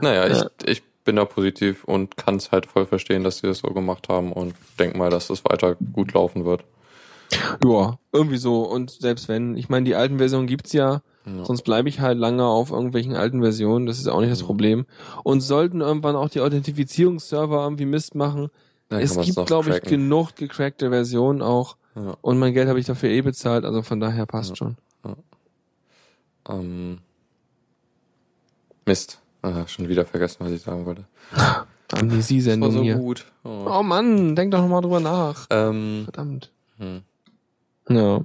[0.00, 3.58] Naja, ich, ich bin da positiv und kann es halt voll verstehen, dass sie das
[3.58, 6.64] so gemacht haben und denk mal, dass das weiter gut laufen wird.
[7.64, 8.62] Ja, irgendwie so.
[8.62, 11.44] Und selbst wenn, ich meine, die alten Versionen gibt's ja, Ja.
[11.44, 14.86] sonst bleibe ich halt lange auf irgendwelchen alten Versionen, das ist auch nicht das Problem.
[15.24, 18.48] Und sollten irgendwann auch die Authentifizierungsserver irgendwie Mist machen,
[18.88, 21.76] Dann es gibt, glaube ich, genug gecrackte Versionen auch.
[21.94, 22.16] Ja.
[22.20, 24.56] Und mein Geld habe ich dafür eh bezahlt, also von daher passt Ja.
[24.56, 24.76] schon.
[26.48, 26.98] Ähm,
[28.86, 29.20] Mist.
[29.42, 31.04] Ah, schon wieder vergessen, was ich sagen wollte.
[31.92, 32.96] Amnesie-Sendung so hier.
[32.96, 33.26] gut.
[33.44, 33.66] Oh.
[33.68, 35.46] Oh Mann, denk doch noch mal drüber nach.
[35.50, 36.50] Ähm, Verdammt.
[36.78, 37.02] hm.
[37.88, 38.24] Ja.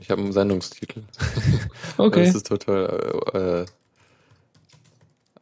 [0.00, 1.02] Ich habe einen Sendungstitel.
[1.96, 2.26] Okay.
[2.26, 3.66] Das ist total.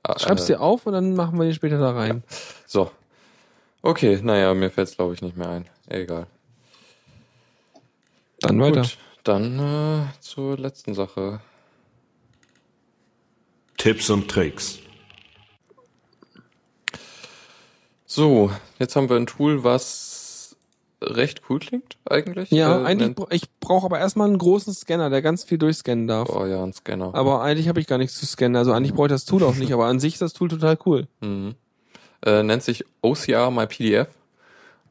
[0.04, 2.22] Äh, äh, Schreib's äh, dir auf und dann machen wir den später da rein.
[2.66, 2.90] So.
[3.80, 5.68] Okay, naja, mir fällt's glaube ich nicht mehr ein.
[5.88, 6.26] Egal.
[8.40, 8.82] Dann weiter.
[8.82, 11.40] Gut, dann äh, zur letzten Sache.
[13.78, 14.78] Tipps und Tricks.
[18.04, 20.11] So, jetzt haben wir ein Tool, was
[21.02, 22.50] recht cool klingt eigentlich.
[22.50, 26.06] Ja, Äh, eigentlich, bra- ich brauche aber erstmal einen großen Scanner, der ganz viel durchscannen
[26.06, 26.28] darf.
[26.30, 27.14] Oh ja, ein Scanner.
[27.14, 28.56] Aber eigentlich habe ich gar nichts zu scannen.
[28.56, 30.78] Also eigentlich brauche ich das Tool auch nicht, aber an sich ist das Tool total
[30.86, 31.06] cool.
[31.20, 31.54] Mhm.
[32.24, 34.08] Äh, nennt sich OCR My PDF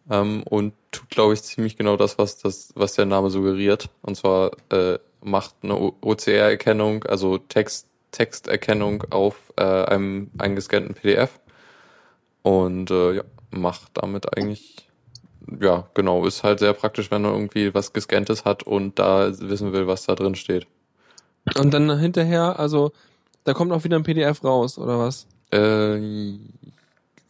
[0.10, 3.90] ähm, und tut, glaube ich, ziemlich genau das, was das, was der Name suggeriert.
[4.02, 11.40] Und zwar äh, macht eine OCR-Erkennung, also Text, Texterkennung auf äh, einem eingescannten PDF
[12.42, 14.88] und äh, ja, macht damit eigentlich
[15.60, 19.74] ja genau ist halt sehr praktisch, wenn man irgendwie was gescanntes hat und da wissen
[19.74, 20.68] will, was da drin steht.
[21.58, 22.92] Und dann hinterher, also
[23.44, 25.26] da kommt auch wieder ein PDF raus, oder was?
[25.52, 26.00] Äh,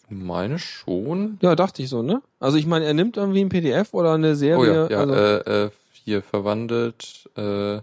[0.09, 1.37] meine schon.
[1.41, 2.21] Ja, dachte ich so, ne?
[2.39, 4.73] Also ich meine, er nimmt irgendwie ein PDF oder eine Oh Serie.
[4.73, 5.69] ja, ja also, äh, äh,
[6.03, 7.77] hier verwandelt, äh,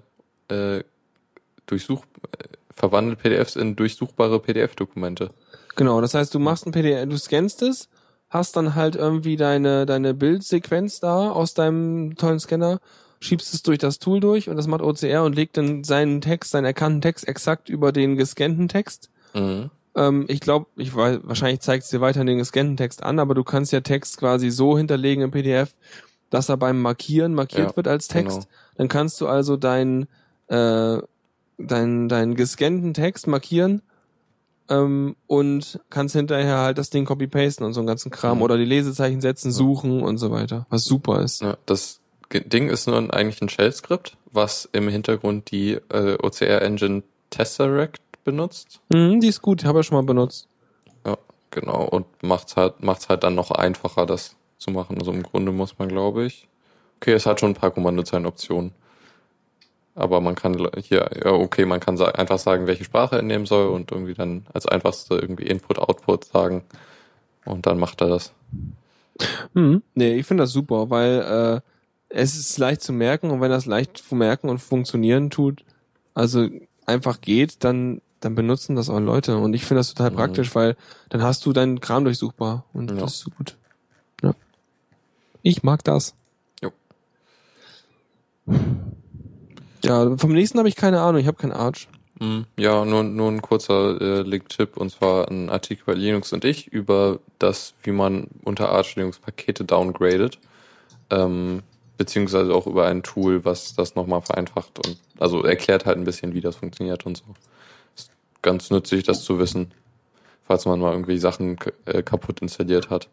[0.49, 0.85] äh,
[1.67, 2.05] durchsuch,
[2.39, 5.31] äh, verwandelt PDFs in durchsuchbare PDF-Dokumente.
[5.77, 7.89] Genau, das heißt, du machst ein PDF, du scannst es,
[8.31, 12.81] hast dann halt irgendwie deine, deine Bildsequenz da aus deinem tollen Scanner,
[13.21, 16.51] schiebst es durch das Tool durch und das macht OCR und legt dann seinen Text,
[16.53, 19.11] seinen erkannten Text exakt über den gescannten Text.
[19.35, 19.71] Mhm.
[19.97, 23.35] Ähm, ich glaube, ich weiß, wahrscheinlich zeigt es dir weiterhin den gescannten Text an, aber
[23.35, 25.75] du kannst ja Text quasi so hinterlegen im PDF,
[26.31, 28.41] dass er beim Markieren markiert Ja, wird als Text.
[28.43, 28.49] genau.
[28.77, 30.07] Dann kannst du also deinen
[30.49, 30.99] äh,
[31.59, 33.83] deinen deinen gescannten Text markieren
[34.69, 38.43] ähm, und kannst hinterher halt das Ding copy-pasten und so einen ganzen Kram Mhm.
[38.43, 41.41] oder die Lesezeichen setzen, suchen und so weiter, was super ist.
[41.43, 42.01] Ja, das
[42.33, 48.81] Ding ist nur ein- eigentlich ein Shell-Skript, was im Hintergrund die äh, OCR-Engine Tesseract benutzt.
[48.91, 50.49] Mhm, die ist gut, habe ich schon mal benutzt.
[51.07, 51.17] Ja,
[51.51, 51.85] genau.
[51.85, 54.99] Und macht's halt, macht's halt dann noch einfacher, das zu machen.
[54.99, 56.49] Also im Grunde muss man, glaube ich.
[57.01, 58.73] Okay, es hat schon ein paar Kommandozeilenoptionen.
[59.99, 63.67] Aber man kann hier, ja, okay, man kann einfach sagen, welche Sprache er nehmen soll
[63.69, 66.63] und irgendwie dann als einfachste irgendwie Input, Output sagen.
[67.45, 68.33] Und dann macht er das.
[69.55, 69.83] Mhm.
[69.95, 71.61] Nee, ich finde das super, weil äh,
[72.11, 75.65] es ist leicht zu merken und wenn das leicht zu merken und funktionieren tut,
[76.15, 76.47] also
[76.87, 80.17] einfach geht, dann dann benutzen das auch Leute und ich finde das total Mhm.
[80.17, 80.77] praktisch, weil
[81.09, 82.97] dann hast du deinen Kram durchsuchbar und Ja.
[82.99, 83.57] das ist so gut.
[84.23, 84.33] Ja.
[85.43, 86.15] Ich mag das.
[89.89, 91.89] Ja, vom nächsten habe ich keine Ahnung, ich habe keinen Arch.
[92.21, 96.45] Mm, Ja, nur, nur ein kurzer äh, Link-Tipp und zwar ein Artikel bei Linux und
[96.45, 100.39] ich über das, wie man unter Arch Linux Pakete downgradet.
[101.11, 101.63] Ähm,
[101.97, 106.35] beziehungsweise auch über ein Tool, was das nochmal vereinfacht und also erklärt halt ein bisschen,
[106.35, 107.25] wie das funktioniert und so.
[107.97, 108.11] Ist
[108.43, 109.73] ganz nützlich, das zu wissen,
[110.47, 113.09] falls man mal irgendwie Sachen äh, kaputt installiert hat.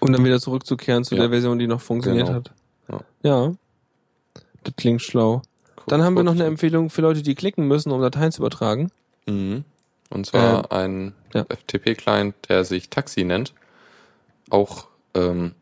[0.00, 1.20] Und dann wieder zurückzukehren zu Ja.
[1.22, 2.38] der Version, die noch funktioniert Genau.
[2.38, 2.50] hat.
[2.90, 3.00] Ja.
[3.22, 3.52] Ja.
[4.64, 5.42] Das klingt schlau.
[5.86, 8.90] Dann haben wir noch eine Empfehlung für Leute, die klicken müssen, um Dateien zu übertragen.
[9.26, 9.64] Mhm.
[10.10, 11.44] Und zwar ein ja.
[11.48, 13.52] FTP-Client, der sich Taxi nennt.
[14.50, 15.52] Auch, ähm,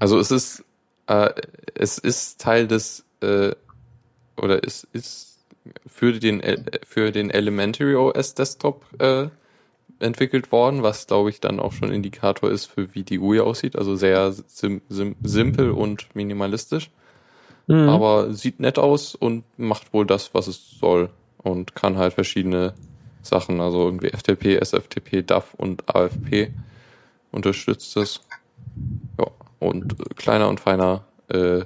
[0.00, 0.64] also es ist,
[1.06, 1.30] äh,
[1.74, 3.52] es ist Teil des, äh,
[4.36, 5.38] oder es ist
[5.86, 9.28] für den, El- für den Elementary OS Desktop äh,
[10.00, 13.76] entwickelt worden, was glaube ich dann auch schon Indikator ist für wie die GUI aussieht.
[13.76, 16.90] Also sehr sim sim simpel und minimalistisch.
[17.66, 17.88] Mhm.
[17.88, 21.10] Aber sieht nett aus und macht wohl das, was es soll.
[21.38, 22.74] Und kann halt verschiedene
[23.22, 26.52] Sachen, also irgendwie FTP, SFTP, DAF und AFP
[27.32, 28.20] unterstützt es.
[29.18, 29.26] Ja,
[29.60, 31.64] und äh, kleiner und feiner äh,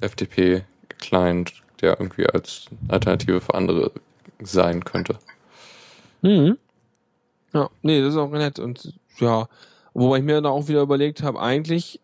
[0.00, 3.90] FTP-Client, der irgendwie als Alternative für andere
[4.40, 5.18] sein könnte.
[6.22, 6.58] Mhm.
[7.52, 8.58] Ja, nee, das ist auch nett.
[8.58, 9.48] Und ja,
[9.94, 12.00] wobei ich mir da auch wieder überlegt habe, eigentlich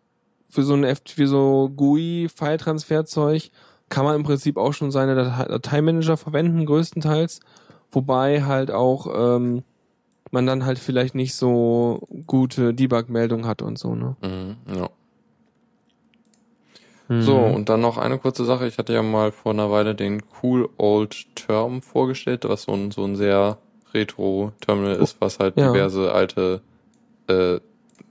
[0.47, 3.51] für so ein für so GUI-File-Transfer-Zeug
[3.89, 7.39] kann man im Prinzip auch schon seine Datei Dateimanager verwenden, größtenteils.
[7.91, 9.63] Wobei halt auch ähm,
[10.31, 14.15] man dann halt vielleicht nicht so gute Debug-Meldungen hat und so, ne?
[14.21, 14.89] Mhm, ja.
[17.07, 17.53] So, Mhm.
[17.53, 18.65] und dann noch eine kurze Sache.
[18.67, 22.89] Ich hatte ja mal vor einer Weile den Cool Old Term vorgestellt, was so ein,
[22.91, 23.59] so ein sehr
[23.93, 25.71] Retro-Terminal ist, was halt Ja.
[25.71, 26.61] diverse alte
[27.27, 27.59] äh,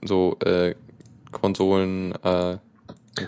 [0.03, 0.75] so äh,
[1.39, 2.57] Konsolen äh,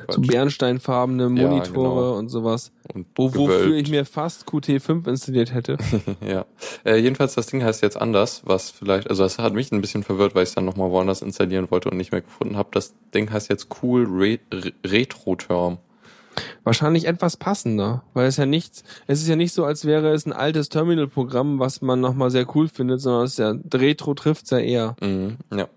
[0.10, 2.18] so bernsteinfarbene Ja, Monitore genau.
[2.18, 2.72] und sowas.
[2.94, 5.78] und Wo, wofür ich mir fast Qt5 installiert hätte.
[6.28, 6.46] ja.
[6.86, 10.04] Äh, jedenfalls, das Ding heißt jetzt anders, was vielleicht, also das hat mich ein bisschen
[10.04, 12.70] verwirrt, weil ich es dann nochmal woanders installieren wollte und nicht mehr gefunden habe.
[12.72, 15.78] Das Ding heißt jetzt Cool Re Re Retro-Term.
[16.64, 20.26] Wahrscheinlich etwas passender, weil es ja nichts, es ist ja nicht so, als wäre es
[20.28, 24.52] ein altes Terminal-Programm, was man nochmal sehr cool findet, sondern es ist ja, Retro trifft's
[24.52, 24.96] ja eher.
[25.02, 25.68] Mhm, ja,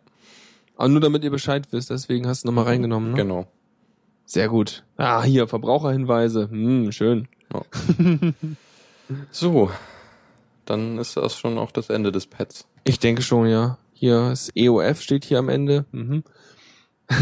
[0.81, 3.17] Aber nur damit ihr Bescheid wisst, deswegen hast du nochmal reingenommen, ne?
[3.17, 3.47] genau.
[4.25, 4.83] Sehr gut.
[4.97, 6.49] Ah, hier, Verbraucherhinweise.
[6.51, 7.29] Hm, schön.
[9.31, 9.71] So,
[10.65, 12.67] dann ist das schon auch das Ende des Pads.
[12.85, 13.77] Ich denke schon, ja.
[13.93, 15.85] Hier ist EOF steht hier am Ende.
[15.93, 16.23] Mhm.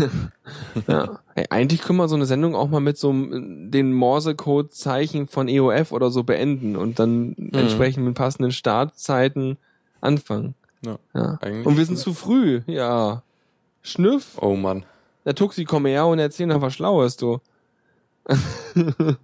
[0.86, 1.18] ja.
[1.34, 5.90] Hey, eigentlich können wir so eine Sendung auch mal mit so den Morse-Code-Zeichen von EOF
[5.90, 9.56] oder so beenden und dann entsprechend mit passenden Startzeiten
[10.00, 10.54] anfangen.
[10.84, 11.38] Ja, Ja.
[11.64, 13.24] Und wir sind zu früh, ja.
[13.90, 14.84] Schnüff, Oh Mann.
[15.24, 17.40] der Tuxi, komm her und erzähl noch was Schlaues, du.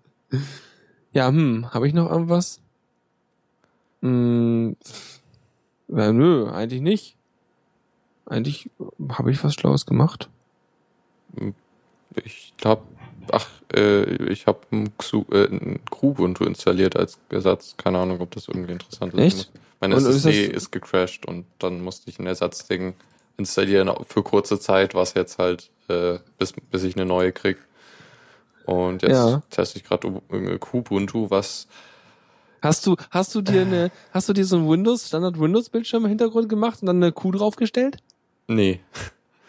[1.12, 2.60] ja, hm, habe ich noch irgendwas?
[4.02, 5.20] Hm, pff,
[5.88, 7.16] ja, nö, eigentlich nicht.
[8.26, 8.70] Eigentlich
[9.10, 10.28] habe ich was Schlaues gemacht.
[12.24, 12.82] Ich glaube,
[13.32, 17.74] ach, äh, ich habe ein, Xu- äh, ein Kubuntu installiert als Ersatz.
[17.76, 19.20] Keine Ahnung, ob das irgendwie interessant ist.
[19.20, 19.52] Echt?
[19.80, 22.94] Meine Und ist SSD das- ist gecrashed und dann musste ich ein Ersatzding
[23.36, 27.58] installieren für kurze Zeit, was jetzt halt äh, bis bis ich eine neue krieg.
[28.66, 29.42] Und jetzt Ja.
[29.50, 30.10] teste ich gerade
[30.58, 31.66] Kubuntu, was
[32.62, 36.04] Hast du, hast du dir eine, hast du dir so ein Windows, Standard Windows Bildschirm
[36.04, 37.98] im Hintergrund gemacht und dann eine Kuh draufgestellt?
[38.46, 38.80] nee,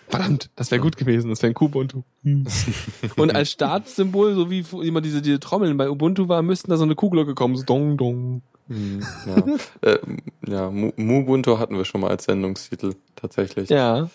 [0.08, 2.04] Verdammt, das wäre gut gewesen, das wäre ein Kubuntu.
[3.18, 6.84] Und als Startsymbol, so wie immer diese, diese Trommeln bei Ubuntu war, müssten da so
[6.84, 8.42] eine Kuhglocke kommen, so dong, dong.
[8.68, 10.00] Hm, ja, äh,
[10.48, 13.70] ja Mu- Mubuntu hatten wir schon mal als Sendungstitel tatsächlich.
[13.70, 14.10] Ja.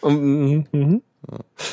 [0.00, 1.02] Und, mhm, mhm.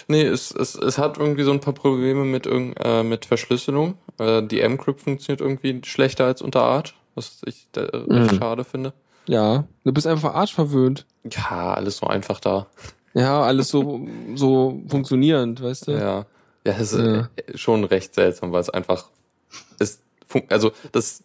[0.07, 3.95] Nee, es, es, es hat irgendwie so ein paar Probleme mit, äh, mit Verschlüsselung.
[4.17, 8.29] Äh, die M-Crypt funktioniert irgendwie schlechter als unter Arch, was ich äh, Mhm.
[8.29, 8.93] schade finde.
[9.27, 11.05] Ja, du bist einfach Arsch verwöhnt.
[11.31, 12.67] Ja, alles so einfach da.
[13.13, 15.91] Ja, alles so, so funktionierend, weißt du?
[15.91, 16.25] Ja,
[16.65, 17.29] ja, das ist Ja.
[17.35, 19.09] äh, schon recht seltsam, weil es einfach
[20.49, 21.23] Also das,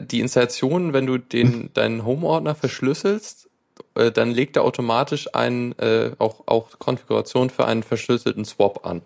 [0.00, 3.48] die Installation, wenn du den deinen Home-Ordner verschlüsselst,
[3.94, 9.02] äh, dann legt er automatisch ein äh, auch auch Konfiguration für einen verschlüsselten Swap an.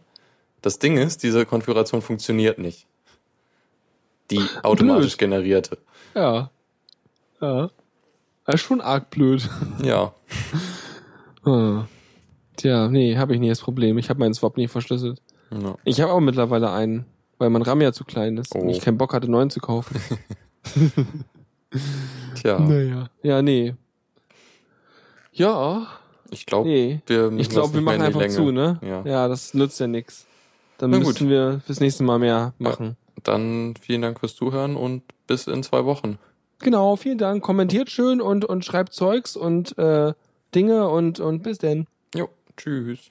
[0.63, 2.87] Das Ding ist, diese Konfiguration funktioniert nicht.
[4.31, 5.31] Die automatisch Blöd.
[5.31, 5.79] generierte.
[6.15, 6.51] Ja.
[7.41, 7.71] Ja.
[8.45, 9.49] Das ist schon arg blöd.
[9.83, 10.15] Ja.
[11.45, 11.87] Hm.
[12.57, 13.99] Tja, nee, habe ich nie das Problem.
[13.99, 15.23] Ich habe meinen Swap nie verschlüsselt.
[15.53, 15.77] ja.
[15.85, 17.07] Ich habe aber mittlerweile einen,
[17.39, 18.71] weil mein RAM ja zu klein ist und Oh.
[18.71, 20.01] ich keinen Bock hatte, neuen zu kaufen.
[22.35, 23.09] Tja, Naja.
[23.23, 23.75] Ja, nee.
[25.33, 25.87] Ja,
[26.31, 27.01] ich glaube, nee.
[27.07, 28.35] wir müssen Ich das glaube, wir machen einfach Länge.
[28.35, 28.79] zu, ne?
[28.83, 29.03] Ja.
[29.05, 30.27] ja, das nützt ja nix.
[30.79, 31.29] Dann Na müssen gut.
[31.29, 32.97] wir fürs nächste Mal mehr machen.
[33.23, 36.19] Dann vielen Dank fürs Zuhören und bis in zwei Wochen.
[36.61, 37.43] Genau, vielen Dank.
[37.43, 40.13] Kommentiert schön und, und schreibt Zeugs und äh,
[40.55, 41.87] Dinge und, und bis denn.
[42.15, 43.11] Jo, tschüss.